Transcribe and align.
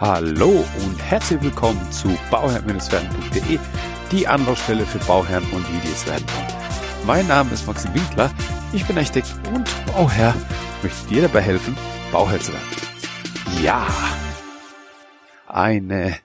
Hallo 0.00 0.64
und 0.84 1.00
herzlich 1.00 1.40
willkommen 1.40 1.80
zu 1.92 2.18
bauherr-werden.de, 2.28 3.60
die 4.10 4.26
Anlaufstelle 4.26 4.84
für 4.84 4.98
Bauherren 5.06 5.48
und 5.52 5.64
die, 5.68 6.10
werden. 6.10 6.24
Mein 7.06 7.28
Name 7.28 7.52
ist 7.52 7.64
Maxim 7.64 7.94
Winkler, 7.94 8.34
ich 8.72 8.84
bin 8.86 8.98
Architekt 8.98 9.32
und 9.54 9.70
Bauherr, 9.86 10.34
möchte 10.82 11.06
dir 11.06 11.22
dabei 11.22 11.42
helfen, 11.42 11.76
Bauherr 12.10 12.40
zu 12.40 12.52
werden. 12.52 13.62
Ja, 13.62 13.86
eine 15.46 16.18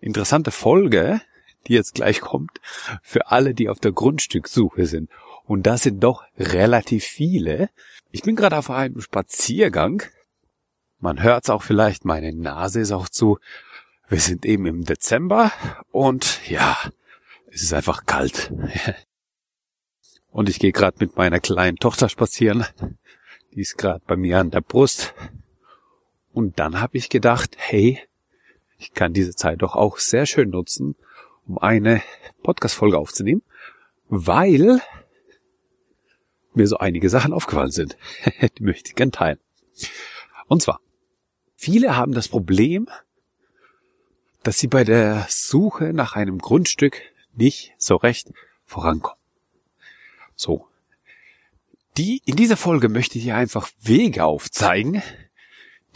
interessante 0.00 0.50
Folge, 0.50 1.20
die 1.68 1.74
jetzt 1.74 1.94
gleich 1.94 2.20
kommt, 2.20 2.60
für 3.04 3.30
alle, 3.30 3.54
die 3.54 3.68
auf 3.68 3.78
der 3.78 3.92
Grundstückssuche 3.92 4.86
sind. 4.86 5.10
Und 5.44 5.64
das 5.68 5.84
sind 5.84 6.02
doch 6.02 6.24
relativ 6.36 7.04
viele. 7.04 7.70
Ich 8.10 8.22
bin 8.22 8.34
gerade 8.34 8.58
auf 8.58 8.68
einem 8.68 9.00
Spaziergang 9.00 10.02
man 11.00 11.22
hört 11.22 11.44
es 11.44 11.50
auch 11.50 11.62
vielleicht, 11.62 12.04
meine 12.04 12.32
Nase 12.32 12.80
ist 12.80 12.92
auch 12.92 13.08
zu. 13.08 13.38
Wir 14.08 14.20
sind 14.20 14.44
eben 14.44 14.66
im 14.66 14.84
Dezember 14.84 15.52
und 15.90 16.46
ja, 16.48 16.76
es 17.50 17.62
ist 17.62 17.72
einfach 17.72 18.06
kalt. 18.06 18.52
Und 20.30 20.48
ich 20.48 20.58
gehe 20.58 20.72
gerade 20.72 20.96
mit 21.00 21.16
meiner 21.16 21.40
kleinen 21.40 21.76
Tochter 21.76 22.08
spazieren. 22.08 22.64
Die 23.52 23.60
ist 23.60 23.76
gerade 23.76 24.02
bei 24.06 24.16
mir 24.16 24.38
an 24.38 24.50
der 24.50 24.60
Brust. 24.60 25.14
Und 26.32 26.60
dann 26.60 26.80
habe 26.80 26.96
ich 26.96 27.08
gedacht, 27.08 27.56
hey, 27.56 28.00
ich 28.78 28.94
kann 28.94 29.12
diese 29.12 29.34
Zeit 29.34 29.62
doch 29.62 29.74
auch 29.74 29.98
sehr 29.98 30.26
schön 30.26 30.50
nutzen, 30.50 30.94
um 31.46 31.58
eine 31.58 32.02
Podcast-Folge 32.42 32.96
aufzunehmen, 32.96 33.42
weil 34.08 34.80
mir 36.54 36.66
so 36.66 36.78
einige 36.78 37.10
Sachen 37.10 37.32
aufgefallen 37.32 37.72
sind. 37.72 37.96
Die 38.58 38.62
möchte 38.62 38.90
ich 38.90 38.94
gern 38.94 39.12
teilen. 39.12 39.38
Und 40.46 40.62
zwar, 40.62 40.80
Viele 41.62 41.94
haben 41.94 42.14
das 42.14 42.26
Problem, 42.26 42.88
dass 44.42 44.58
sie 44.58 44.66
bei 44.66 44.82
der 44.82 45.26
Suche 45.28 45.92
nach 45.92 46.16
einem 46.16 46.38
Grundstück 46.38 47.02
nicht 47.34 47.74
so 47.76 47.96
recht 47.96 48.32
vorankommen. 48.64 49.20
So. 50.34 50.66
Die, 51.98 52.22
in 52.24 52.36
dieser 52.36 52.56
Folge 52.56 52.88
möchte 52.88 53.18
ich 53.18 53.24
dir 53.24 53.36
einfach 53.36 53.68
Wege 53.82 54.24
aufzeigen, 54.24 55.02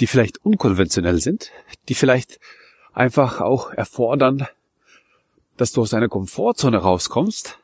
die 0.00 0.06
vielleicht 0.06 0.44
unkonventionell 0.44 1.18
sind, 1.18 1.50
die 1.88 1.94
vielleicht 1.94 2.40
einfach 2.92 3.40
auch 3.40 3.70
erfordern, 3.70 4.46
dass 5.56 5.72
du 5.72 5.80
aus 5.80 5.94
einer 5.94 6.10
Komfortzone 6.10 6.76
rauskommst, 6.76 7.58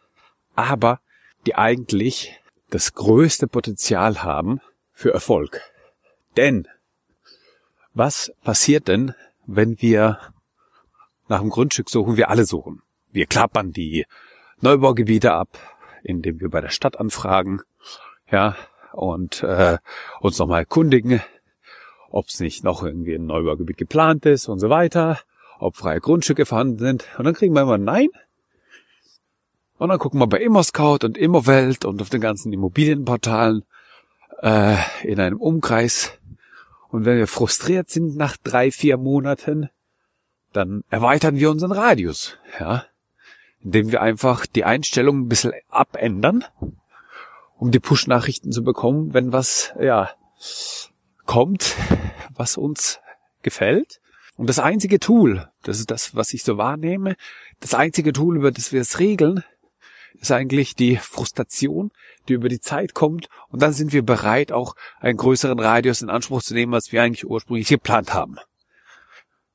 aber 0.54 1.02
die 1.44 1.54
eigentlich 1.54 2.40
das 2.70 2.94
größte 2.94 3.46
Potenzial 3.46 4.22
haben 4.22 4.62
für 4.94 5.12
Erfolg. 5.12 5.60
Denn 6.38 6.66
was 8.00 8.32
passiert 8.42 8.88
denn, 8.88 9.12
wenn 9.46 9.82
wir 9.82 10.18
nach 11.28 11.40
einem 11.42 11.50
Grundstück 11.50 11.90
suchen? 11.90 12.16
Wir 12.16 12.30
alle 12.30 12.46
suchen. 12.46 12.80
Wir 13.12 13.26
klappern 13.26 13.72
die 13.72 14.06
Neubaugebiete 14.62 15.34
ab, 15.34 15.58
indem 16.02 16.40
wir 16.40 16.48
bei 16.48 16.62
der 16.62 16.70
Stadt 16.70 16.98
anfragen, 16.98 17.60
ja, 18.30 18.56
und 18.94 19.42
äh, 19.42 19.76
uns 20.20 20.38
nochmal 20.38 20.60
erkundigen, 20.60 21.20
ob 22.08 22.28
es 22.28 22.40
nicht 22.40 22.64
noch 22.64 22.82
irgendwie 22.82 23.16
ein 23.16 23.26
Neubaugebiet 23.26 23.76
geplant 23.76 24.24
ist 24.24 24.48
und 24.48 24.60
so 24.60 24.70
weiter, 24.70 25.18
ob 25.58 25.76
freie 25.76 26.00
Grundstücke 26.00 26.46
vorhanden 26.46 26.78
sind. 26.78 27.04
Und 27.18 27.26
dann 27.26 27.34
kriegen 27.34 27.54
wir 27.54 27.60
immer 27.60 27.76
Nein. 27.76 28.08
Und 29.76 29.90
dann 29.90 29.98
gucken 29.98 30.18
wir 30.20 30.26
bei 30.26 30.40
ImmoScout 30.40 31.04
und 31.04 31.18
Immowelt 31.18 31.84
und 31.84 32.00
auf 32.00 32.08
den 32.08 32.22
ganzen 32.22 32.50
Immobilienportalen 32.50 33.62
äh, 34.40 34.76
in 35.02 35.20
einem 35.20 35.38
Umkreis 35.38 36.18
und 36.90 37.04
wenn 37.04 37.18
wir 37.18 37.26
frustriert 37.26 37.88
sind 37.88 38.16
nach 38.16 38.36
drei, 38.36 38.70
vier 38.70 38.96
Monaten, 38.96 39.70
dann 40.52 40.82
erweitern 40.90 41.36
wir 41.36 41.50
unseren 41.50 41.72
Radius, 41.72 42.36
ja, 42.58 42.84
indem 43.62 43.92
wir 43.92 44.02
einfach 44.02 44.46
die 44.46 44.64
Einstellung 44.64 45.20
ein 45.20 45.28
bisschen 45.28 45.52
abändern, 45.68 46.44
um 47.58 47.70
die 47.70 47.80
Push-Nachrichten 47.80 48.52
zu 48.52 48.64
bekommen, 48.64 49.14
wenn 49.14 49.32
was, 49.32 49.72
ja, 49.80 50.10
kommt, 51.26 51.76
was 52.34 52.56
uns 52.56 52.98
gefällt. 53.42 54.00
Und 54.36 54.48
das 54.48 54.58
einzige 54.58 54.98
Tool, 54.98 55.50
das 55.62 55.78
ist 55.78 55.90
das, 55.90 56.14
was 56.16 56.32
ich 56.32 56.42
so 56.42 56.56
wahrnehme, 56.56 57.16
das 57.60 57.74
einzige 57.74 58.12
Tool, 58.12 58.36
über 58.36 58.50
das 58.50 58.72
wir 58.72 58.80
es 58.80 58.98
regeln, 58.98 59.44
ist 60.14 60.32
eigentlich 60.32 60.74
die 60.74 60.96
Frustration, 60.96 61.90
die 62.28 62.34
über 62.34 62.48
die 62.48 62.60
Zeit 62.60 62.94
kommt 62.94 63.28
und 63.48 63.62
dann 63.62 63.72
sind 63.72 63.92
wir 63.92 64.02
bereit, 64.02 64.52
auch 64.52 64.74
einen 64.98 65.16
größeren 65.16 65.58
Radius 65.58 66.02
in 66.02 66.10
Anspruch 66.10 66.42
zu 66.42 66.54
nehmen, 66.54 66.74
als 66.74 66.92
wir 66.92 67.02
eigentlich 67.02 67.26
ursprünglich 67.26 67.68
geplant 67.68 68.14
haben. 68.14 68.36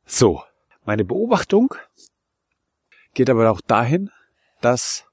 So, 0.05 0.43
meine 0.85 1.05
Beobachtung 1.05 1.73
geht 3.13 3.29
aber 3.29 3.49
auch 3.49 3.61
dahin, 3.61 4.11
dass 4.61 5.05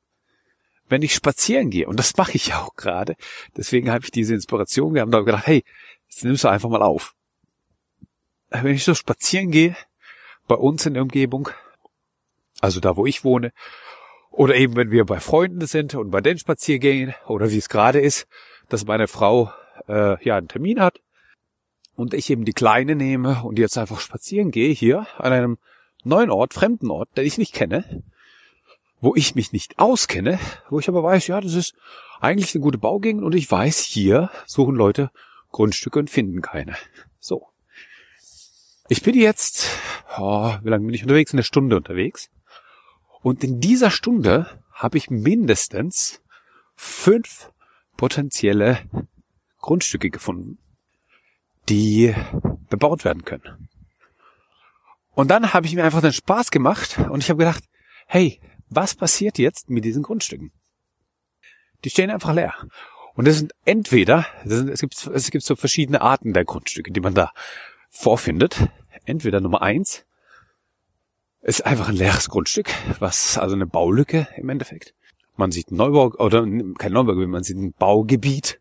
wenn 0.88 1.02
ich 1.02 1.14
spazieren 1.14 1.70
gehe, 1.70 1.88
und 1.88 1.98
das 1.98 2.16
mache 2.16 2.32
ich 2.32 2.48
ja 2.48 2.60
auch 2.60 2.74
gerade, 2.74 3.16
deswegen 3.56 3.90
habe 3.90 4.04
ich 4.04 4.10
diese 4.10 4.34
Inspiration, 4.34 4.92
wir 4.92 5.00
haben 5.00 5.10
da 5.10 5.20
gedacht, 5.20 5.46
hey, 5.46 5.64
jetzt 6.08 6.24
nimmst 6.24 6.44
du 6.44 6.48
einfach 6.48 6.68
mal 6.68 6.82
auf. 6.82 7.14
Wenn 8.50 8.74
ich 8.74 8.84
so 8.84 8.94
spazieren 8.94 9.50
gehe, 9.50 9.74
bei 10.46 10.54
uns 10.56 10.84
in 10.84 10.92
der 10.92 11.02
Umgebung, 11.02 11.48
also 12.60 12.80
da, 12.80 12.96
wo 12.96 13.06
ich 13.06 13.24
wohne, 13.24 13.52
oder 14.32 14.54
eben, 14.56 14.76
wenn 14.76 14.90
wir 14.90 15.04
bei 15.04 15.20
Freunden 15.20 15.66
sind 15.66 15.94
und 15.94 16.10
bei 16.10 16.20
den 16.20 16.38
Spaziergängen 16.38 17.14
oder 17.26 17.50
wie 17.50 17.58
es 17.58 17.68
gerade 17.68 18.00
ist, 18.00 18.26
dass 18.68 18.86
meine 18.86 19.06
Frau 19.06 19.52
äh, 19.88 20.22
ja 20.24 20.36
einen 20.36 20.48
Termin 20.48 20.80
hat 20.80 21.00
und 21.94 22.14
ich 22.14 22.30
eben 22.30 22.44
die 22.44 22.54
Kleine 22.54 22.96
nehme 22.96 23.42
und 23.44 23.58
jetzt 23.58 23.76
einfach 23.78 24.00
spazieren 24.00 24.50
gehe 24.50 24.72
hier 24.72 25.06
an 25.18 25.32
einem 25.32 25.58
neuen 26.02 26.30
Ort, 26.30 26.54
fremden 26.54 26.90
Ort, 26.90 27.16
den 27.16 27.26
ich 27.26 27.38
nicht 27.38 27.52
kenne, 27.52 28.02
wo 29.00 29.14
ich 29.14 29.34
mich 29.34 29.52
nicht 29.52 29.78
auskenne, 29.78 30.38
wo 30.70 30.80
ich 30.80 30.88
aber 30.88 31.02
weiß, 31.02 31.26
ja, 31.26 31.40
das 31.40 31.54
ist 31.54 31.74
eigentlich 32.20 32.54
eine 32.54 32.62
gute 32.62 32.78
Baugegend 32.78 33.22
und 33.22 33.34
ich 33.34 33.50
weiß, 33.50 33.80
hier 33.80 34.30
suchen 34.46 34.76
Leute 34.76 35.10
Grundstücke 35.50 35.98
und 35.98 36.08
finden 36.08 36.40
keine. 36.40 36.76
So. 37.20 37.48
Ich 38.88 39.02
bin 39.02 39.14
jetzt, 39.14 39.68
oh, 40.18 40.54
wie 40.62 40.68
lange 40.68 40.86
bin 40.86 40.94
ich 40.94 41.02
unterwegs? 41.02 41.32
Eine 41.32 41.42
Stunde 41.42 41.76
unterwegs. 41.76 42.30
Und 43.22 43.44
in 43.44 43.60
dieser 43.60 43.90
Stunde 43.90 44.60
habe 44.72 44.98
ich 44.98 45.10
mindestens 45.10 46.22
fünf 46.74 47.50
potenzielle 47.96 48.78
Grundstücke 49.58 50.10
gefunden, 50.10 50.58
die 51.68 52.14
bebaut 52.68 53.04
werden 53.04 53.24
können. 53.24 53.68
Und 55.14 55.30
dann 55.30 55.52
habe 55.52 55.66
ich 55.66 55.74
mir 55.74 55.84
einfach 55.84 56.00
den 56.00 56.12
Spaß 56.12 56.50
gemacht 56.50 56.98
und 56.98 57.22
ich 57.22 57.30
habe 57.30 57.38
gedacht, 57.38 57.64
hey, 58.06 58.40
was 58.68 58.94
passiert 58.94 59.38
jetzt 59.38 59.70
mit 59.70 59.84
diesen 59.84 60.02
Grundstücken? 60.02 60.50
Die 61.84 61.90
stehen 61.90 62.10
einfach 62.10 62.32
leer. 62.32 62.54
Und 63.14 63.28
das 63.28 63.38
sind 63.38 63.52
entweder, 63.64 64.26
das 64.44 64.58
sind, 64.58 64.70
es, 64.70 64.80
gibt, 64.80 65.06
es 65.06 65.30
gibt 65.30 65.44
so 65.44 65.54
verschiedene 65.54 66.00
Arten 66.00 66.32
der 66.32 66.44
Grundstücke, 66.44 66.90
die 66.90 67.00
man 67.00 67.14
da 67.14 67.30
vorfindet. 67.90 68.68
Entweder 69.04 69.40
Nummer 69.40 69.60
eins, 69.60 70.06
ist 71.42 71.66
einfach 71.66 71.88
ein 71.88 71.96
leeres 71.96 72.28
Grundstück, 72.28 72.70
was, 73.00 73.36
also 73.36 73.54
eine 73.54 73.66
Baulücke 73.66 74.28
im 74.36 74.48
Endeffekt. 74.48 74.94
Man 75.36 75.50
sieht 75.50 75.70
ein 75.70 75.76
Neubau, 75.76 76.12
oder 76.18 76.46
kein 76.78 76.92
Neubau, 76.92 77.14
man 77.14 77.42
sieht 77.42 77.56
ein 77.56 77.72
Baugebiet 77.72 78.60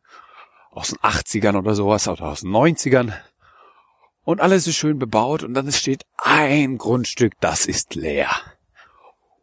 aus 0.72 0.90
den 0.90 0.98
80ern 1.00 1.58
oder 1.58 1.76
sowas, 1.76 2.08
oder 2.08 2.24
aus 2.24 2.42
den 2.42 2.52
90ern. 2.52 3.14
Und 4.24 4.42
alles 4.42 4.68
ist 4.68 4.76
schön 4.76 5.00
bebaut 5.00 5.44
und 5.44 5.54
dann 5.54 5.72
steht 5.72 6.06
ein 6.18 6.78
Grundstück, 6.78 7.34
das 7.40 7.66
ist 7.66 7.96
leer. 7.96 8.30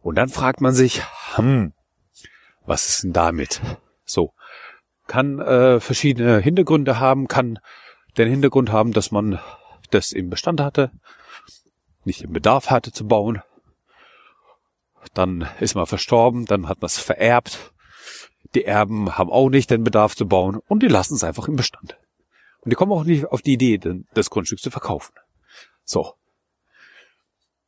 Und 0.02 0.16
dann 0.16 0.28
fragt 0.28 0.60
man 0.60 0.74
sich, 0.74 1.02
hm, 1.34 1.72
was 2.64 2.88
ist 2.88 3.04
denn 3.04 3.12
damit? 3.12 3.60
So, 4.04 4.32
kann 5.06 5.40
äh, 5.40 5.80
verschiedene 5.80 6.38
Hintergründe 6.38 6.98
haben, 6.98 7.28
kann 7.28 7.58
den 8.16 8.28
Hintergrund 8.28 8.72
haben, 8.72 8.92
dass 8.92 9.10
man 9.10 9.38
das 9.90 10.12
im 10.12 10.30
Bestand 10.30 10.60
hatte, 10.60 10.90
nicht 12.08 12.22
den 12.22 12.32
Bedarf 12.32 12.70
hatte 12.70 12.90
zu 12.90 13.06
bauen. 13.06 13.42
Dann 15.14 15.48
ist 15.60 15.74
man 15.74 15.86
verstorben, 15.86 16.44
dann 16.44 16.68
hat 16.68 16.80
man 16.80 16.86
es 16.86 16.98
vererbt. 16.98 17.72
Die 18.54 18.64
Erben 18.64 19.16
haben 19.16 19.30
auch 19.30 19.48
nicht 19.48 19.70
den 19.70 19.84
Bedarf 19.84 20.16
zu 20.16 20.26
bauen 20.26 20.60
und 20.66 20.82
die 20.82 20.88
lassen 20.88 21.14
es 21.14 21.22
einfach 21.22 21.46
im 21.46 21.56
Bestand. 21.56 21.96
Und 22.60 22.70
die 22.70 22.74
kommen 22.76 22.92
auch 22.92 23.04
nicht 23.04 23.26
auf 23.26 23.42
die 23.42 23.52
Idee, 23.52 23.78
das 24.14 24.30
Grundstück 24.30 24.58
zu 24.58 24.70
verkaufen. 24.70 25.14
So. 25.84 26.14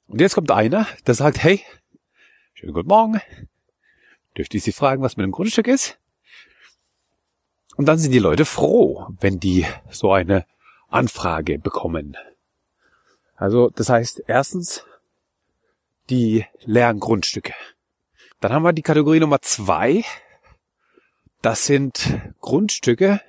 Und 0.08 0.20
jetzt 0.20 0.34
kommt 0.34 0.50
einer, 0.50 0.86
der 1.06 1.14
sagt, 1.14 1.42
hey, 1.42 1.62
schönen 2.54 2.72
guten 2.72 2.88
Morgen. 2.88 3.20
Dürfte 4.36 4.56
ich 4.56 4.64
Sie 4.64 4.72
fragen, 4.72 5.02
was 5.02 5.16
mit 5.16 5.24
dem 5.24 5.32
Grundstück 5.32 5.68
ist? 5.68 5.98
Und 7.76 7.86
dann 7.86 7.98
sind 7.98 8.12
die 8.12 8.18
Leute 8.18 8.44
froh, 8.44 9.06
wenn 9.20 9.38
die 9.38 9.66
so 9.90 10.12
eine 10.12 10.44
Anfrage 10.88 11.58
bekommen. 11.58 12.16
Also 13.40 13.70
das 13.70 13.88
heißt 13.88 14.24
erstens 14.26 14.84
die 16.10 16.44
leeren 16.60 17.00
Grundstücke. 17.00 17.54
Dann 18.40 18.52
haben 18.52 18.62
wir 18.62 18.74
die 18.74 18.82
Kategorie 18.82 19.18
Nummer 19.18 19.40
zwei. 19.40 20.04
Das 21.40 21.64
sind 21.64 22.20
Grundstücke, 22.40 23.22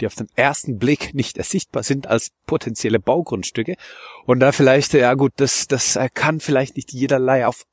die 0.00 0.06
auf 0.06 0.14
den 0.14 0.28
ersten 0.36 0.78
Blick 0.78 1.12
nicht 1.12 1.38
ersichtbar 1.38 1.82
sind 1.82 2.06
als 2.06 2.30
potenzielle 2.46 3.00
Baugrundstücke. 3.00 3.74
Und 4.26 4.38
da 4.38 4.52
vielleicht, 4.52 4.92
ja 4.94 5.14
gut, 5.14 5.32
das, 5.36 5.66
das 5.66 5.98
kann 6.14 6.38
vielleicht 6.38 6.76
nicht 6.76 6.92
jederlei 6.92 7.44
auf 7.44 7.64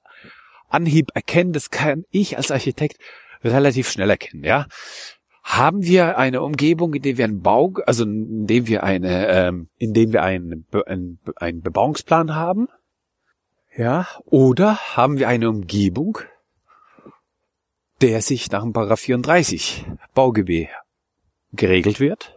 Anhieb 0.70 1.10
erkennen. 1.14 1.54
Das 1.54 1.70
kann 1.70 2.06
ich 2.10 2.36
als 2.38 2.50
Architekt 2.50 2.98
relativ 3.44 3.92
schnell 3.92 4.10
erkennen, 4.10 4.44
ja. 4.44 4.66
Haben 5.50 5.84
wir 5.84 6.20
eine 6.20 6.44
Umgebung, 6.44 6.94
in 6.94 7.02
der 7.02 7.18
wir 7.18 7.26
einen 7.26 7.42
Bau, 7.42 7.74
also 7.88 8.04
in 8.04 8.46
dem 8.46 8.68
wir 8.68 8.84
eine, 8.84 9.28
ähm, 9.30 9.70
in 9.80 9.96
dem 9.96 10.14
wir 10.14 10.22
einen, 10.22 10.68
einen, 10.86 11.20
einen 11.38 11.62
Bebauungsplan 11.62 12.36
haben, 12.36 12.68
ja, 13.76 14.08
oder 14.26 14.78
haben 14.96 15.18
wir 15.18 15.28
eine 15.28 15.50
Umgebung, 15.50 16.20
der 18.00 18.22
sich 18.22 18.52
nach 18.52 18.62
dem 18.62 18.74
Paragraph 18.74 19.00
34 19.00 19.86
Baugewehr 20.14 20.70
geregelt 21.52 22.00
wird, 22.00 22.36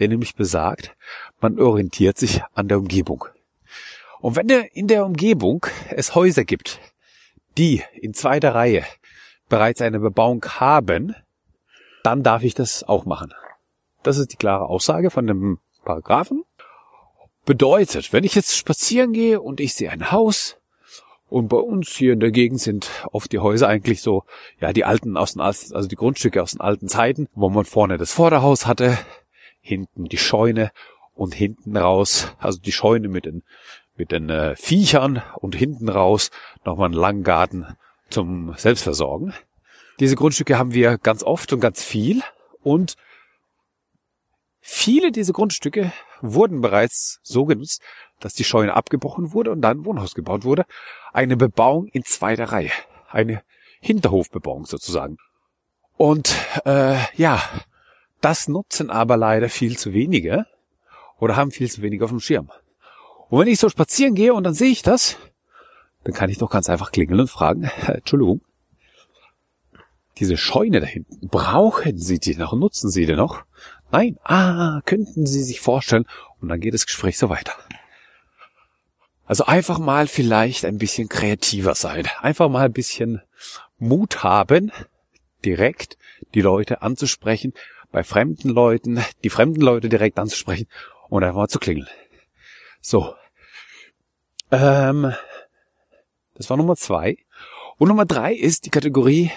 der 0.00 0.08
nämlich 0.08 0.34
besagt, 0.34 0.96
man 1.40 1.60
orientiert 1.60 2.18
sich 2.18 2.42
an 2.54 2.66
der 2.66 2.78
Umgebung. 2.78 3.24
Und 4.20 4.34
wenn 4.34 4.48
in 4.48 4.88
der 4.88 5.06
Umgebung 5.06 5.64
es 5.90 6.16
Häuser 6.16 6.44
gibt, 6.44 6.80
die 7.56 7.84
in 7.94 8.14
zweiter 8.14 8.52
Reihe 8.52 8.84
bereits 9.48 9.80
eine 9.80 10.00
Bebauung 10.00 10.44
haben, 10.44 11.14
dann 12.02 12.22
darf 12.22 12.42
ich 12.42 12.54
das 12.54 12.84
auch 12.84 13.04
machen. 13.04 13.32
Das 14.02 14.18
ist 14.18 14.32
die 14.32 14.36
klare 14.36 14.66
Aussage 14.66 15.10
von 15.10 15.26
dem 15.26 15.58
Paragraphen. 15.84 16.44
Bedeutet, 17.44 18.12
wenn 18.12 18.24
ich 18.24 18.34
jetzt 18.34 18.56
spazieren 18.56 19.12
gehe 19.12 19.40
und 19.40 19.60
ich 19.60 19.74
sehe 19.74 19.90
ein 19.90 20.12
Haus, 20.12 20.56
und 21.32 21.48
bei 21.48 21.56
uns 21.56 21.88
hier 21.96 22.12
in 22.12 22.20
der 22.20 22.30
Gegend 22.30 22.60
sind 22.60 22.90
oft 23.10 23.32
die 23.32 23.38
Häuser 23.38 23.66
eigentlich 23.66 24.02
so, 24.02 24.24
ja, 24.60 24.74
die 24.74 24.84
alten 24.84 25.16
aus 25.16 25.32
den, 25.32 25.40
also 25.40 25.88
die 25.88 25.96
Grundstücke 25.96 26.42
aus 26.42 26.52
den 26.52 26.60
alten 26.60 26.88
Zeiten, 26.88 27.26
wo 27.34 27.48
man 27.48 27.64
vorne 27.64 27.96
das 27.96 28.12
Vorderhaus 28.12 28.66
hatte, 28.66 28.98
hinten 29.62 30.04
die 30.04 30.18
Scheune 30.18 30.72
und 31.14 31.34
hinten 31.34 31.74
raus, 31.78 32.34
also 32.38 32.60
die 32.60 32.70
Scheune 32.70 33.08
mit 33.08 33.24
den, 33.24 33.44
mit 33.96 34.12
den 34.12 34.28
äh, 34.28 34.56
Viechern 34.56 35.22
und 35.36 35.54
hinten 35.54 35.88
raus 35.88 36.30
nochmal 36.66 36.86
einen 36.86 37.00
langen 37.00 37.22
Garten 37.22 37.64
zum 38.10 38.52
Selbstversorgen. 38.58 39.32
Diese 40.00 40.16
Grundstücke 40.16 40.58
haben 40.58 40.74
wir 40.74 40.98
ganz 40.98 41.22
oft 41.22 41.52
und 41.52 41.60
ganz 41.60 41.82
viel 41.82 42.22
und 42.62 42.96
viele 44.60 45.12
dieser 45.12 45.32
Grundstücke 45.32 45.92
wurden 46.20 46.60
bereits 46.60 47.20
so 47.22 47.44
genutzt, 47.44 47.82
dass 48.20 48.34
die 48.34 48.44
Scheune 48.44 48.74
abgebrochen 48.74 49.32
wurde 49.32 49.50
und 49.50 49.60
dann 49.60 49.78
ein 49.78 49.84
Wohnhaus 49.84 50.14
gebaut 50.14 50.44
wurde. 50.44 50.64
Eine 51.12 51.36
Bebauung 51.36 51.86
in 51.86 52.04
zweiter 52.04 52.46
Reihe. 52.46 52.70
Eine 53.10 53.42
Hinterhofbebauung 53.80 54.64
sozusagen. 54.64 55.18
Und 55.96 56.34
äh, 56.64 56.96
ja, 57.16 57.42
das 58.20 58.48
nutzen 58.48 58.90
aber 58.90 59.16
leider 59.16 59.48
viel 59.48 59.76
zu 59.76 59.92
wenige 59.92 60.46
oder 61.18 61.36
haben 61.36 61.50
viel 61.50 61.70
zu 61.70 61.82
wenig 61.82 62.02
auf 62.02 62.10
dem 62.10 62.20
Schirm. 62.20 62.50
Und 63.28 63.40
wenn 63.40 63.48
ich 63.48 63.58
so 63.58 63.68
spazieren 63.68 64.14
gehe 64.14 64.32
und 64.32 64.44
dann 64.44 64.54
sehe 64.54 64.70
ich 64.70 64.82
das, 64.82 65.16
dann 66.04 66.14
kann 66.14 66.30
ich 66.30 66.38
doch 66.38 66.50
ganz 66.50 66.68
einfach 66.68 66.92
klingeln 66.92 67.20
und 67.20 67.30
fragen, 67.30 67.64
Entschuldigung, 67.86 68.40
diese 70.18 70.36
Scheune 70.36 70.80
da 70.80 70.86
hinten, 70.86 71.28
brauchen 71.28 71.98
Sie 71.98 72.18
die 72.18 72.36
noch, 72.36 72.52
nutzen 72.52 72.90
Sie 72.90 73.06
die 73.06 73.14
noch? 73.14 73.44
Nein, 73.90 74.18
ah, 74.24 74.80
könnten 74.84 75.26
Sie 75.26 75.42
sich 75.42 75.60
vorstellen, 75.60 76.06
und 76.40 76.48
dann 76.48 76.60
geht 76.60 76.74
das 76.74 76.86
Gespräch 76.86 77.18
so 77.18 77.28
weiter. 77.28 77.52
Also 79.24 79.44
einfach 79.44 79.78
mal 79.78 80.08
vielleicht 80.08 80.64
ein 80.64 80.78
bisschen 80.78 81.08
kreativer 81.08 81.74
sein. 81.74 82.08
Einfach 82.20 82.48
mal 82.48 82.66
ein 82.66 82.72
bisschen 82.72 83.22
Mut 83.78 84.24
haben, 84.24 84.72
direkt 85.44 85.96
die 86.34 86.40
Leute 86.40 86.82
anzusprechen, 86.82 87.54
bei 87.92 88.02
fremden 88.02 88.48
Leuten, 88.48 89.02
die 89.22 89.30
fremden 89.30 89.60
Leute 89.60 89.88
direkt 89.88 90.18
anzusprechen 90.18 90.66
und 91.08 91.22
einfach 91.24 91.36
mal 91.36 91.48
zu 91.48 91.58
klingeln. 91.58 91.88
So. 92.80 93.14
Ähm, 94.50 95.14
das 96.34 96.50
war 96.50 96.56
Nummer 96.56 96.76
zwei. 96.76 97.16
Und 97.78 97.88
Nummer 97.88 98.04
drei 98.04 98.34
ist 98.34 98.66
die 98.66 98.70
Kategorie 98.70 99.30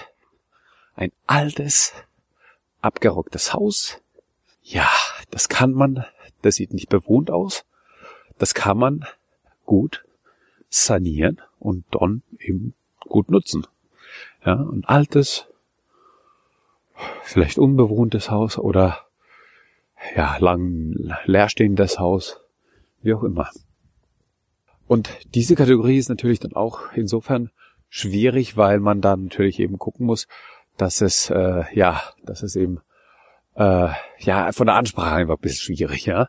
ein 0.96 1.12
altes, 1.26 1.92
abgerocktes 2.80 3.52
Haus. 3.52 4.00
Ja, 4.62 4.88
das 5.30 5.48
kann 5.48 5.72
man, 5.72 6.04
das 6.42 6.56
sieht 6.56 6.72
nicht 6.72 6.88
bewohnt 6.88 7.30
aus. 7.30 7.64
Das 8.38 8.54
kann 8.54 8.78
man 8.78 9.04
gut 9.64 10.04
sanieren 10.68 11.40
und 11.58 11.84
dann 11.92 12.22
eben 12.38 12.74
gut 13.00 13.30
nutzen. 13.30 13.66
Ja, 14.44 14.54
ein 14.54 14.84
altes, 14.84 15.46
vielleicht 17.22 17.58
unbewohntes 17.58 18.30
Haus 18.30 18.58
oder 18.58 19.06
ja, 20.14 20.36
lang 20.38 20.94
leerstehendes 21.24 21.98
Haus, 21.98 22.40
wie 23.02 23.14
auch 23.14 23.22
immer. 23.22 23.50
Und 24.86 25.10
diese 25.34 25.56
Kategorie 25.56 25.98
ist 25.98 26.08
natürlich 26.08 26.38
dann 26.38 26.54
auch 26.54 26.92
insofern 26.94 27.50
schwierig, 27.88 28.56
weil 28.56 28.78
man 28.78 29.00
dann 29.00 29.24
natürlich 29.24 29.58
eben 29.58 29.78
gucken 29.78 30.06
muss, 30.06 30.28
dass 30.76 31.00
es 31.00 31.30
äh, 31.30 31.64
ja, 31.72 32.02
dass 32.24 32.42
es 32.42 32.56
eben 32.56 32.80
äh, 33.54 33.88
ja 34.18 34.52
von 34.52 34.66
der 34.66 34.76
Ansprache 34.76 35.14
einfach 35.14 35.36
ein 35.36 35.40
bisschen 35.40 35.76
schwierig, 35.76 36.06
ja. 36.06 36.28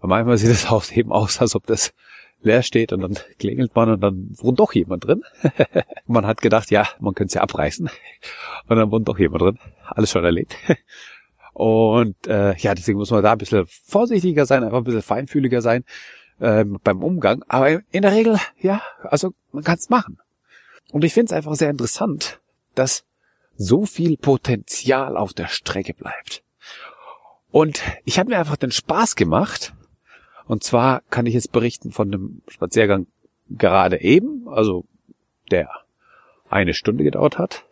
Weil 0.00 0.08
manchmal 0.08 0.38
sieht 0.38 0.50
das 0.50 0.70
Haus 0.70 0.90
eben 0.92 1.12
aus, 1.12 1.40
als 1.40 1.54
ob 1.54 1.66
das 1.66 1.92
leer 2.42 2.62
steht 2.62 2.92
und 2.92 3.00
dann 3.00 3.18
klingelt 3.38 3.74
man 3.74 3.88
und 3.90 4.00
dann 4.00 4.28
wohnt 4.32 4.58
doch 4.58 4.72
jemand 4.72 5.06
drin. 5.06 5.22
man 6.06 6.26
hat 6.26 6.40
gedacht, 6.40 6.70
ja, 6.70 6.88
man 6.98 7.14
könnte 7.14 7.28
es 7.28 7.34
ja 7.34 7.42
abreißen 7.42 7.88
und 8.68 8.76
dann 8.76 8.90
wohnt 8.90 9.08
doch 9.08 9.18
jemand 9.18 9.42
drin. 9.42 9.58
Alles 9.86 10.10
schon 10.10 10.24
erlebt. 10.24 10.56
Und 11.54 12.26
äh, 12.28 12.56
ja, 12.56 12.74
deswegen 12.74 12.98
muss 12.98 13.10
man 13.10 13.22
da 13.22 13.32
ein 13.32 13.38
bisschen 13.38 13.66
vorsichtiger 13.66 14.46
sein, 14.46 14.64
einfach 14.64 14.78
ein 14.78 14.84
bisschen 14.84 15.02
feinfühliger 15.02 15.60
sein 15.60 15.84
äh, 16.40 16.64
beim 16.64 17.02
Umgang. 17.02 17.44
Aber 17.46 17.68
in 17.90 18.02
der 18.02 18.12
Regel, 18.12 18.38
ja, 18.58 18.80
also 19.02 19.34
man 19.52 19.62
kann 19.62 19.76
es 19.76 19.90
machen. 19.90 20.18
Und 20.92 21.04
ich 21.04 21.12
finde 21.12 21.26
es 21.26 21.32
einfach 21.36 21.54
sehr 21.54 21.68
interessant, 21.68 22.40
dass 22.74 23.04
so 23.56 23.86
viel 23.86 24.16
Potenzial 24.16 25.16
auf 25.16 25.32
der 25.32 25.48
Strecke 25.48 25.94
bleibt. 25.94 26.42
Und 27.50 27.82
ich 28.04 28.18
habe 28.18 28.30
mir 28.30 28.38
einfach 28.38 28.56
den 28.56 28.72
Spaß 28.72 29.16
gemacht, 29.16 29.74
und 30.46 30.64
zwar 30.64 31.02
kann 31.10 31.26
ich 31.26 31.34
jetzt 31.34 31.52
berichten 31.52 31.92
von 31.92 32.10
dem 32.10 32.42
Spaziergang 32.48 33.06
gerade 33.50 34.00
eben, 34.00 34.48
also 34.48 34.84
der 35.50 35.70
eine 36.48 36.74
Stunde 36.74 37.04
gedauert 37.04 37.38
hat. 37.38 37.64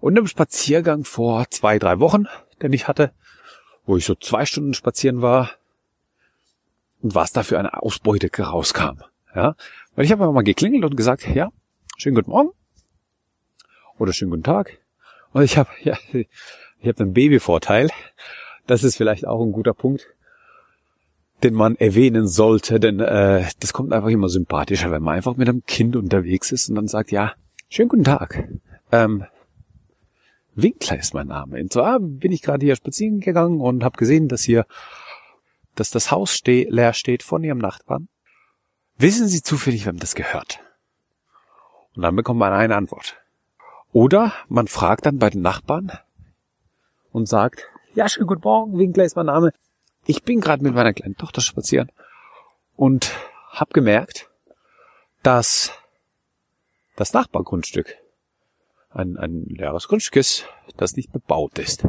Und 0.00 0.16
einem 0.16 0.26
Spaziergang 0.26 1.04
vor 1.04 1.48
zwei, 1.50 1.78
drei 1.78 1.98
Wochen, 1.98 2.26
den 2.60 2.72
ich 2.72 2.88
hatte, 2.88 3.12
wo 3.86 3.96
ich 3.96 4.04
so 4.04 4.14
zwei 4.14 4.46
Stunden 4.46 4.74
spazieren 4.74 5.22
war 5.22 5.50
und 7.02 7.14
was 7.14 7.32
da 7.32 7.42
für 7.42 7.58
eine 7.58 7.82
Ausbeute 7.82 8.30
rauskam. 8.42 9.00
Ja, 9.34 9.56
weil 9.94 10.04
ich 10.04 10.12
habe 10.12 10.22
einfach 10.24 10.34
mal 10.34 10.42
geklingelt 10.42 10.84
und 10.84 10.96
gesagt, 10.96 11.26
ja, 11.26 11.50
schönen 11.96 12.16
guten 12.16 12.30
Morgen 12.30 12.50
oder 13.98 14.12
schönen 14.12 14.30
guten 14.30 14.42
Tag. 14.42 14.78
Und 15.32 15.42
ich 15.42 15.56
habe 15.56 15.70
ja, 15.82 15.96
ich 16.12 16.88
habe 16.88 17.00
einen 17.00 17.12
Babyvorteil. 17.12 17.90
Das 18.66 18.84
ist 18.84 18.96
vielleicht 18.96 19.26
auch 19.26 19.42
ein 19.42 19.52
guter 19.52 19.74
Punkt 19.74 20.06
den 21.42 21.54
man 21.54 21.76
erwähnen 21.76 22.26
sollte, 22.26 22.78
denn 22.78 23.00
äh, 23.00 23.44
das 23.60 23.72
kommt 23.72 23.92
einfach 23.92 24.08
immer 24.08 24.28
sympathischer, 24.28 24.90
wenn 24.90 25.02
man 25.02 25.16
einfach 25.16 25.36
mit 25.36 25.48
einem 25.48 25.64
Kind 25.64 25.96
unterwegs 25.96 26.52
ist 26.52 26.68
und 26.68 26.76
dann 26.76 26.88
sagt, 26.88 27.10
ja, 27.10 27.34
schönen 27.68 27.88
guten 27.88 28.04
Tag. 28.04 28.48
Ähm, 28.90 29.24
Winkler 30.54 30.98
ist 30.98 31.14
mein 31.14 31.28
Name. 31.28 31.60
Und 31.60 31.72
zwar 31.72 31.98
bin 31.98 32.32
ich 32.32 32.42
gerade 32.42 32.64
hier 32.64 32.76
spazieren 32.76 33.20
gegangen 33.20 33.60
und 33.60 33.84
habe 33.84 33.96
gesehen, 33.96 34.28
dass 34.28 34.42
hier, 34.42 34.66
dass 35.74 35.90
das 35.90 36.10
Haus 36.10 36.34
steh, 36.34 36.66
leer 36.68 36.92
steht 36.92 37.22
von 37.22 37.42
Ihrem 37.42 37.58
Nachbarn. 37.58 38.08
Wissen 38.98 39.26
Sie 39.28 39.42
zufällig, 39.42 39.86
wem 39.86 39.98
das 39.98 40.14
gehört? 40.14 40.60
Und 41.96 42.02
dann 42.02 42.14
bekommt 42.14 42.38
man 42.38 42.52
eine 42.52 42.76
Antwort. 42.76 43.16
Oder 43.92 44.32
man 44.48 44.68
fragt 44.68 45.06
dann 45.06 45.18
bei 45.18 45.30
den 45.30 45.42
Nachbarn 45.42 45.92
und 47.12 47.28
sagt, 47.28 47.68
ja, 47.94 48.08
schönen 48.08 48.26
guten 48.26 48.42
Morgen, 48.42 48.78
Winkler 48.78 49.04
ist 49.04 49.16
mein 49.16 49.26
Name. 49.26 49.52
Ich 50.06 50.22
bin 50.22 50.40
gerade 50.40 50.62
mit 50.62 50.74
meiner 50.74 50.94
kleinen 50.94 51.16
Tochter 51.16 51.42
spazieren 51.42 51.92
und 52.74 53.12
habe 53.50 53.72
gemerkt, 53.72 54.30
dass 55.22 55.72
das 56.96 57.12
Nachbargrundstück 57.12 57.96
ein, 58.88 59.16
ein 59.18 59.44
leeres 59.44 59.88
Grundstück 59.88 60.16
ist, 60.16 60.46
das 60.76 60.96
nicht 60.96 61.12
bebaut 61.12 61.58
ist. 61.58 61.86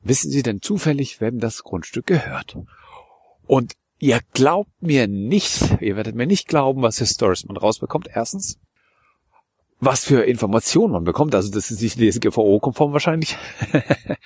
Wissen 0.00 0.30
Sie 0.30 0.42
denn 0.42 0.62
zufällig, 0.62 1.20
wem 1.20 1.38
das 1.38 1.62
Grundstück 1.62 2.06
gehört? 2.06 2.58
Und 3.46 3.74
ihr 3.98 4.20
glaubt 4.32 4.70
mir 4.80 5.06
nicht, 5.06 5.80
ihr 5.80 5.96
werdet 5.96 6.14
mir 6.14 6.26
nicht 6.26 6.48
glauben, 6.48 6.82
was 6.82 6.98
Historis 6.98 7.44
man 7.44 7.56
rausbekommt. 7.56 8.08
Erstens, 8.12 8.58
was 9.84 10.04
für 10.04 10.22
Informationen 10.22 10.92
man 10.92 11.04
bekommt. 11.04 11.34
Also 11.34 11.50
das 11.50 11.72
ist 11.72 11.82
nicht 11.82 11.98
DSGVO-konform 11.98 12.92
wahrscheinlich. 12.92 13.36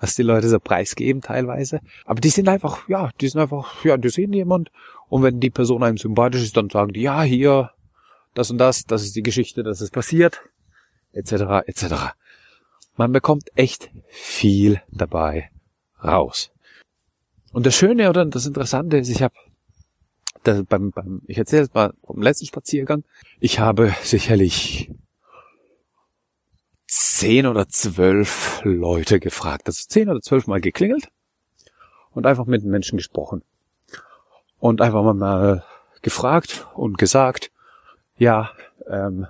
was 0.00 0.14
die 0.14 0.22
Leute 0.22 0.48
so 0.48 0.60
preisgeben 0.60 1.22
teilweise. 1.22 1.80
Aber 2.04 2.20
die 2.20 2.28
sind 2.28 2.48
einfach, 2.48 2.88
ja, 2.88 3.10
die 3.20 3.28
sind 3.28 3.40
einfach, 3.40 3.84
ja, 3.84 3.96
die 3.96 4.10
sehen 4.10 4.32
jemand 4.32 4.70
und 5.08 5.22
wenn 5.22 5.40
die 5.40 5.50
Person 5.50 5.82
einem 5.82 5.96
sympathisch 5.96 6.42
ist, 6.42 6.56
dann 6.56 6.70
sagen 6.70 6.92
die, 6.92 7.00
ja, 7.00 7.22
hier, 7.22 7.70
das 8.34 8.50
und 8.50 8.58
das, 8.58 8.84
das 8.84 9.02
ist 9.02 9.16
die 9.16 9.22
Geschichte, 9.22 9.62
das 9.62 9.80
ist 9.80 9.92
passiert, 9.92 10.42
etc., 11.12 11.66
etc. 11.66 11.84
Man 12.96 13.10
bekommt 13.12 13.50
echt 13.56 13.90
viel 14.08 14.82
dabei 14.90 15.50
raus. 16.04 16.52
Und 17.52 17.66
das 17.66 17.74
Schöne 17.74 18.10
oder 18.10 18.26
das 18.26 18.46
Interessante 18.46 18.98
ist, 18.98 19.08
ich 19.08 19.22
habe 19.22 19.34
beim, 20.68 20.90
beim, 20.90 21.22
ich 21.26 21.38
erzähle 21.38 21.62
es 21.62 21.74
mal 21.74 21.92
vom 22.04 22.22
letzten 22.22 22.46
Spaziergang. 22.46 23.04
Ich 23.40 23.58
habe 23.58 23.94
sicherlich 24.02 24.90
zehn 26.88 27.46
oder 27.46 27.68
zwölf 27.68 28.60
Leute 28.64 29.20
gefragt. 29.20 29.66
Also 29.66 29.84
zehn 29.86 30.08
oder 30.08 30.20
zwölf 30.20 30.46
Mal 30.46 30.60
geklingelt 30.60 31.08
und 32.12 32.26
einfach 32.26 32.46
mit 32.46 32.62
den 32.62 32.70
Menschen 32.70 32.96
gesprochen. 32.96 33.42
Und 34.58 34.80
einfach 34.80 35.14
mal 35.14 35.64
gefragt 36.02 36.66
und 36.74 36.98
gesagt, 36.98 37.52
ja, 38.16 38.50
ähm, 38.88 39.26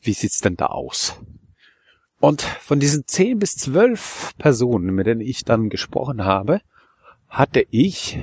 wie 0.00 0.12
sieht's 0.12 0.40
denn 0.40 0.56
da 0.56 0.66
aus? 0.66 1.18
Und 2.20 2.42
von 2.42 2.78
diesen 2.78 3.06
zehn 3.06 3.38
bis 3.38 3.56
zwölf 3.56 4.32
Personen, 4.38 4.94
mit 4.94 5.06
denen 5.06 5.20
ich 5.20 5.44
dann 5.44 5.68
gesprochen 5.68 6.24
habe, 6.24 6.60
hatte 7.28 7.66
ich 7.70 8.20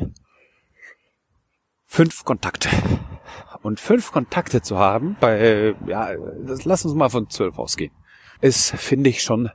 fünf 1.85 2.23
Kontakte. 2.23 2.69
Und 3.63 3.79
fünf 3.79 4.11
Kontakte 4.11 4.61
zu 4.61 4.77
haben, 4.77 5.15
bei, 5.19 5.73
ja, 5.87 6.09
das, 6.45 6.65
lass 6.65 6.85
uns 6.85 6.93
mal 6.93 7.09
von 7.09 7.29
zwölf 7.29 7.57
ausgehen, 7.57 7.91
ist, 8.41 8.71
finde 8.71 9.09
ich, 9.09 9.23
schon 9.23 9.49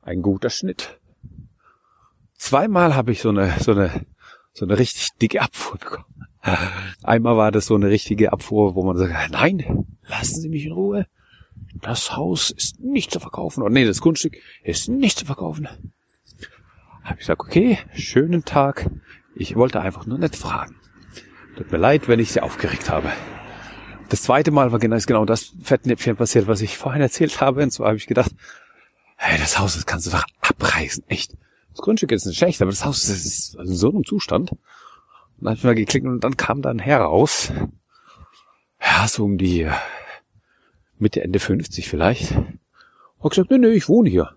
ein 0.00 0.22
guter 0.22 0.48
Schnitt. 0.48 1.00
Zweimal 2.34 2.94
habe 2.94 3.12
ich 3.12 3.20
so 3.20 3.28
eine, 3.28 3.54
so 3.58 3.72
eine, 3.72 4.06
so 4.52 4.64
eine 4.64 4.78
richtig 4.78 5.10
dicke 5.20 5.42
Abfuhr 5.42 5.76
bekommen. 5.78 6.26
Einmal 7.02 7.36
war 7.36 7.50
das 7.50 7.66
so 7.66 7.74
eine 7.74 7.88
richtige 7.88 8.32
Abfuhr, 8.32 8.74
wo 8.74 8.84
man 8.84 8.96
sagt, 8.96 9.30
nein, 9.30 9.86
lassen 10.06 10.40
Sie 10.40 10.48
mich 10.48 10.64
in 10.64 10.72
Ruhe 10.72 11.06
das 11.74 12.16
Haus 12.16 12.50
ist 12.50 12.80
nicht 12.80 13.10
zu 13.10 13.20
verkaufen. 13.20 13.62
Oder 13.62 13.72
nee, 13.72 13.84
das 13.84 14.00
Grundstück 14.00 14.36
ist 14.62 14.88
nicht 14.88 15.18
zu 15.18 15.26
verkaufen. 15.26 15.68
Habe 17.02 17.14
ich 17.14 17.20
gesagt, 17.20 17.40
okay, 17.40 17.78
schönen 17.94 18.44
Tag. 18.44 18.90
Ich 19.34 19.56
wollte 19.56 19.80
einfach 19.80 20.06
nur 20.06 20.18
nett 20.18 20.36
fragen. 20.36 20.76
Tut 21.60 21.72
mir 21.72 21.76
leid, 21.76 22.08
wenn 22.08 22.20
ich 22.20 22.32
Sie 22.32 22.40
aufgeregt 22.40 22.88
habe. 22.88 23.12
Das 24.08 24.22
zweite 24.22 24.50
Mal 24.50 24.72
war 24.72 24.78
genau, 24.78 24.96
genau 24.96 25.26
das 25.26 25.52
Fettnäpfchen 25.62 26.16
passiert, 26.16 26.48
was 26.48 26.62
ich 26.62 26.78
vorhin 26.78 27.02
erzählt 27.02 27.38
habe. 27.42 27.62
Und 27.62 27.70
zwar 27.70 27.88
habe 27.88 27.98
ich 27.98 28.06
gedacht, 28.06 28.30
hey, 29.16 29.38
das 29.38 29.58
Haus, 29.58 29.74
das 29.74 29.84
kannst 29.84 30.06
du 30.06 30.10
doch 30.10 30.24
abreißen, 30.40 31.04
echt. 31.08 31.36
Das 31.72 31.82
Grundstück 31.82 32.12
ist 32.12 32.24
nicht 32.24 32.38
schlecht, 32.38 32.62
aber 32.62 32.70
das 32.70 32.86
Haus 32.86 33.02
das 33.02 33.26
ist 33.26 33.56
in 33.56 33.74
so 33.74 33.90
einem 33.90 34.06
Zustand. 34.06 34.52
Und 34.52 34.58
dann 35.42 35.48
habe 35.48 35.58
ich 35.58 35.64
mal 35.64 35.74
geklickt 35.74 36.06
und 36.06 36.24
dann 36.24 36.38
kam 36.38 36.62
dann 36.62 36.78
heraus, 36.78 37.52
ja, 38.80 39.06
so 39.06 39.24
um 39.24 39.36
die 39.36 39.68
Mitte, 40.98 41.22
Ende 41.22 41.40
50 41.40 41.90
vielleicht. 41.90 42.32
Hat 42.32 43.30
gesagt, 43.32 43.50
nee, 43.50 43.58
nee, 43.58 43.68
ich 43.68 43.86
wohne 43.86 44.08
hier. 44.08 44.34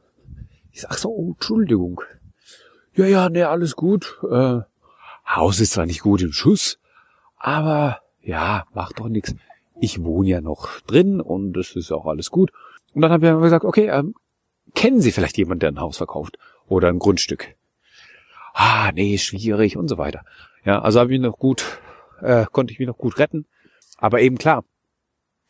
Ich 0.74 0.82
sag 0.82 0.96
so, 0.96 1.08
oh, 1.08 1.32
Entschuldigung. 1.36 2.02
Ja, 2.96 3.06
ja, 3.06 3.30
nee, 3.30 3.44
alles 3.44 3.78
gut. 3.78 4.20
Äh, 4.30 4.60
Haus 5.26 5.62
ist 5.62 5.72
zwar 5.72 5.86
nicht 5.86 6.02
gut 6.02 6.22
im 6.22 6.34
Schuss, 6.34 6.80
aber 7.44 8.00
ja, 8.22 8.66
macht 8.74 9.00
doch 9.00 9.10
nichts. 9.10 9.36
Ich 9.80 10.02
wohne 10.02 10.30
ja 10.30 10.42
noch 10.42 10.80
drin 10.82 11.20
und 11.20 11.56
es 11.58 11.76
ist 11.76 11.92
auch 11.92 12.06
alles 12.06 12.32
gut. 12.32 12.52
Und 12.94 13.02
dann 13.02 13.12
habe 13.12 13.28
ich 13.28 13.42
gesagt, 13.42 13.66
okay, 13.66 13.90
ähm, 13.90 14.16
kennen 14.74 15.02
Sie 15.02 15.12
vielleicht 15.12 15.38
jemanden, 15.38 15.60
der 15.60 15.72
ein 15.72 15.82
Haus 15.82 15.98
verkauft 15.98 16.38
oder 16.68 16.88
ein 16.88 17.00
Grundstück? 17.00 17.56
Ah, 18.54 18.92
nee, 18.94 19.18
schwierig 19.18 19.76
und 19.76 19.90
so 19.90 19.98
weiter. 19.98 20.24
Ja, 20.64 20.82
also 20.82 21.02
habe 21.02 21.14
ich 21.14 21.20
noch 21.20 21.38
gut, 21.38 21.80
äh, 22.22 22.46
konnte 22.50 22.72
ich 22.72 22.80
mich 22.80 22.88
noch 22.88 22.98
gut 22.98 23.20
retten. 23.20 23.46
Aber 23.98 24.22
eben 24.22 24.38
klar, 24.38 24.64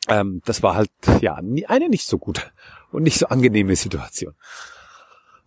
ähm, 0.07 0.41
das 0.45 0.63
war 0.63 0.73
halt 0.73 0.89
ja 1.21 1.35
eine 1.35 1.89
nicht 1.89 2.07
so 2.07 2.17
gute 2.17 2.41
und 2.91 3.03
nicht 3.03 3.19
so 3.19 3.27
angenehme 3.27 3.75
Situation. 3.75 4.33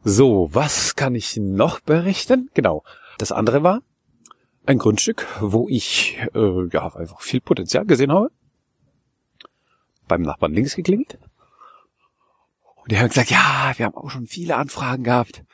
So, 0.05 0.50
was 0.53 0.95
kann 0.95 1.17
ich 1.17 1.37
noch 1.38 1.81
berichten? 1.81 2.50
Genau. 2.55 2.85
Das 3.19 3.33
andere 3.33 3.65
war 3.65 3.81
ein 4.67 4.79
Grundstück, 4.79 5.27
wo 5.41 5.69
ich 5.69 6.19
äh, 6.35 6.69
ja 6.73 6.95
einfach 6.95 7.21
viel 7.21 7.41
Potenzial 7.41 7.87
gesehen 7.87 8.13
habe. 8.13 8.31
Beim 10.09 10.23
Nachbarn 10.23 10.53
links 10.53 10.77
geklingelt. 10.77 11.19
Und 12.77 12.93
die 12.93 12.99
haben 12.99 13.09
gesagt, 13.09 13.31
ja, 13.31 13.73
wir 13.77 13.87
haben 13.87 13.97
auch 13.97 14.11
schon 14.11 14.27
viele 14.27 14.57
Anfragen 14.57 15.05
gehabt 15.05 15.45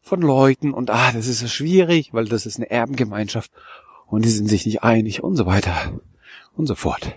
von 0.00 0.20
Leuten 0.20 0.72
und 0.72 0.90
ah, 0.90 1.10
das 1.12 1.26
ist 1.26 1.40
so 1.40 1.48
schwierig, 1.48 2.12
weil 2.12 2.26
das 2.26 2.46
ist 2.46 2.56
eine 2.56 2.70
Erbengemeinschaft 2.70 3.50
und 4.06 4.24
die 4.24 4.28
sind 4.28 4.48
sich 4.48 4.64
nicht 4.64 4.84
einig 4.84 5.24
und 5.24 5.34
so 5.34 5.46
weiter 5.46 6.00
und 6.54 6.66
so 6.66 6.76
fort 6.76 7.16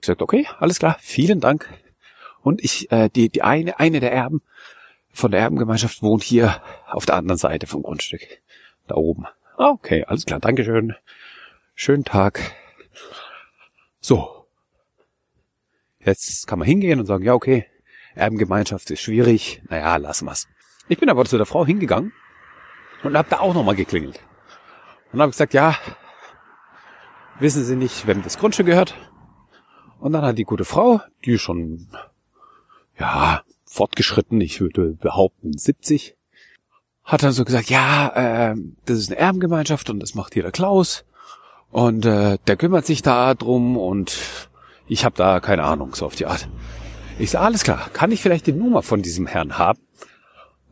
gesagt, 0.00 0.22
okay, 0.22 0.46
alles 0.58 0.78
klar, 0.78 0.96
vielen 1.00 1.40
Dank. 1.40 1.68
Und 2.42 2.64
ich, 2.64 2.90
äh, 2.90 3.08
die, 3.10 3.28
die 3.28 3.42
eine, 3.42 3.78
eine 3.78 4.00
der 4.00 4.12
Erben 4.12 4.42
von 5.12 5.30
der 5.30 5.40
Erbengemeinschaft 5.40 6.02
wohnt 6.02 6.22
hier 6.22 6.62
auf 6.86 7.06
der 7.06 7.16
anderen 7.16 7.38
Seite 7.38 7.66
vom 7.66 7.82
Grundstück. 7.82 8.22
Da 8.86 8.94
oben. 8.94 9.26
Okay, 9.62 10.04
alles 10.04 10.24
klar, 10.24 10.40
Dankeschön. 10.40 10.94
Schönen 11.74 12.04
Tag. 12.04 12.40
So. 14.00 14.46
Jetzt 15.98 16.46
kann 16.46 16.58
man 16.58 16.66
hingehen 16.66 16.98
und 16.98 17.04
sagen, 17.04 17.24
ja, 17.24 17.34
okay, 17.34 17.66
Erbengemeinschaft 18.14 18.90
ist 18.90 19.02
schwierig. 19.02 19.60
Naja, 19.68 19.96
lassen 19.96 20.24
wir's. 20.24 20.48
Ich 20.88 20.98
bin 20.98 21.10
aber 21.10 21.26
zu 21.26 21.36
der 21.36 21.44
Frau 21.44 21.66
hingegangen 21.66 22.14
und 23.02 23.18
hab 23.18 23.28
da 23.28 23.40
auch 23.40 23.52
nochmal 23.52 23.76
geklingelt. 23.76 24.18
Und 25.12 25.20
habe 25.20 25.30
gesagt, 25.30 25.52
ja, 25.52 25.76
wissen 27.38 27.62
Sie 27.62 27.76
nicht, 27.76 28.06
wem 28.06 28.22
das 28.22 28.38
Grundstück 28.38 28.64
gehört? 28.64 28.94
Und 29.98 30.14
dann 30.14 30.24
hat 30.24 30.38
die 30.38 30.44
gute 30.44 30.64
Frau, 30.64 31.02
die 31.26 31.36
schon, 31.36 31.86
ja, 32.98 33.42
fortgeschritten, 33.66 34.40
ich 34.40 34.62
würde 34.62 34.94
behaupten 34.94 35.52
70, 35.52 36.16
hat 37.04 37.22
dann 37.22 37.32
so 37.32 37.44
gesagt, 37.44 37.70
ja, 37.70 38.52
äh, 38.52 38.56
das 38.86 38.98
ist 38.98 39.10
eine 39.10 39.18
Erbengemeinschaft 39.18 39.90
und 39.90 40.00
das 40.00 40.14
macht 40.14 40.34
hier 40.34 40.42
der 40.42 40.52
Klaus. 40.52 41.04
Und 41.70 42.04
äh, 42.04 42.38
der 42.46 42.56
kümmert 42.56 42.86
sich 42.86 43.02
da 43.02 43.34
drum 43.34 43.76
und 43.76 44.18
ich 44.86 45.04
habe 45.04 45.16
da 45.16 45.40
keine 45.40 45.64
Ahnung, 45.64 45.94
so 45.94 46.06
auf 46.06 46.16
die 46.16 46.26
Art. 46.26 46.48
Ich 47.18 47.30
sage, 47.30 47.44
alles 47.44 47.64
klar, 47.64 47.90
kann 47.92 48.12
ich 48.12 48.22
vielleicht 48.22 48.46
die 48.46 48.52
Nummer 48.52 48.82
von 48.82 49.02
diesem 49.02 49.26
Herrn 49.26 49.58
haben? 49.58 49.80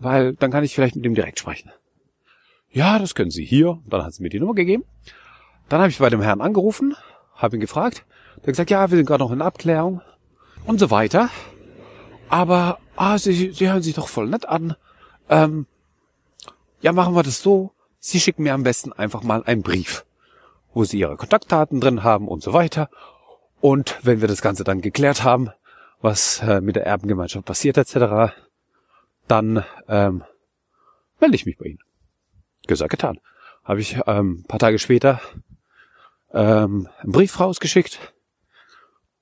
Weil 0.01 0.35
dann 0.35 0.51
kann 0.51 0.65
ich 0.65 0.75
vielleicht 0.75 0.97
mit 0.97 1.05
ihm 1.05 1.15
direkt 1.15 1.39
sprechen. 1.39 1.71
Ja, 2.71 2.99
das 2.99 3.15
können 3.15 3.31
Sie 3.31 3.45
hier. 3.45 3.79
Dann 3.87 4.05
hat 4.05 4.15
sie 4.15 4.23
mir 4.23 4.29
die 4.29 4.41
Nummer 4.41 4.55
gegeben. 4.55 4.85
Dann 5.69 5.81
habe 5.81 5.91
ich 5.91 5.99
bei 5.99 6.11
dem 6.11 6.23
Herrn 6.23 6.41
angerufen, 6.41 6.97
habe 7.35 7.57
ihn 7.57 7.61
gefragt, 7.61 8.05
der 8.37 8.43
hat 8.43 8.47
gesagt, 8.47 8.71
ja, 8.71 8.91
wir 8.91 8.97
sind 8.97 9.07
gerade 9.07 9.23
noch 9.23 9.33
in 9.33 9.43
Abklärung 9.43 10.01
und 10.65 10.79
so 10.79 10.91
weiter. 10.91 11.31
Aber, 12.29 12.79
ah, 12.97 13.19
Sie, 13.19 13.53
Sie 13.53 13.69
hören 13.69 13.83
sich 13.83 13.95
doch 13.95 14.09
voll 14.09 14.29
nett 14.29 14.47
an. 14.49 14.77
Ähm, 15.29 15.67
ja, 16.81 16.93
machen 16.93 17.15
wir 17.15 17.23
das 17.23 17.43
so. 17.43 17.73
Sie 17.99 18.21
schicken 18.21 18.45
mir 18.45 18.55
am 18.55 18.63
besten 18.63 18.93
einfach 18.93 19.23
mal 19.23 19.43
einen 19.45 19.63
Brief, 19.63 20.05
wo 20.73 20.85
Sie 20.85 20.99
Ihre 20.99 21.17
Kontaktdaten 21.17 21.81
drin 21.81 22.05
haben 22.05 22.29
und 22.29 22.43
so 22.43 22.53
weiter. 22.53 22.89
Und 23.61 23.99
wenn 24.03 24.21
wir 24.21 24.29
das 24.29 24.43
Ganze 24.43 24.65
dann 24.65 24.81
geklärt 24.81 25.25
haben, 25.25 25.51
was 26.01 26.41
äh, 26.43 26.61
mit 26.61 26.77
der 26.77 26.87
Erbengemeinschaft 26.87 27.45
passiert 27.45 27.77
etc., 27.77 28.33
dann 29.27 29.65
ähm, 29.89 30.25
melde 31.21 31.35
ich 31.35 31.47
mich 31.47 31.59
bei 31.59 31.67
Ihnen. 31.67 31.81
Gesagt, 32.67 32.91
getan. 32.91 33.19
Habe 33.65 33.81
ich 33.81 33.99
ähm, 34.07 34.45
paar 34.47 34.61
Tage 34.61 34.79
später 34.79 35.21
ähm, 36.33 36.89
einen 37.01 37.13
Brief 37.13 37.39
rausgeschickt 37.41 37.99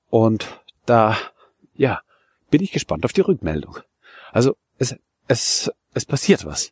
und 0.09 0.61
da, 0.85 1.17
ja, 1.73 2.01
bin 2.49 2.61
ich 2.61 2.71
gespannt 2.71 3.05
auf 3.05 3.13
die 3.13 3.21
Rückmeldung. 3.21 3.79
Also 4.31 4.55
es, 4.77 4.95
es, 5.27 5.71
es 5.93 6.05
passiert 6.05 6.45
was. 6.45 6.71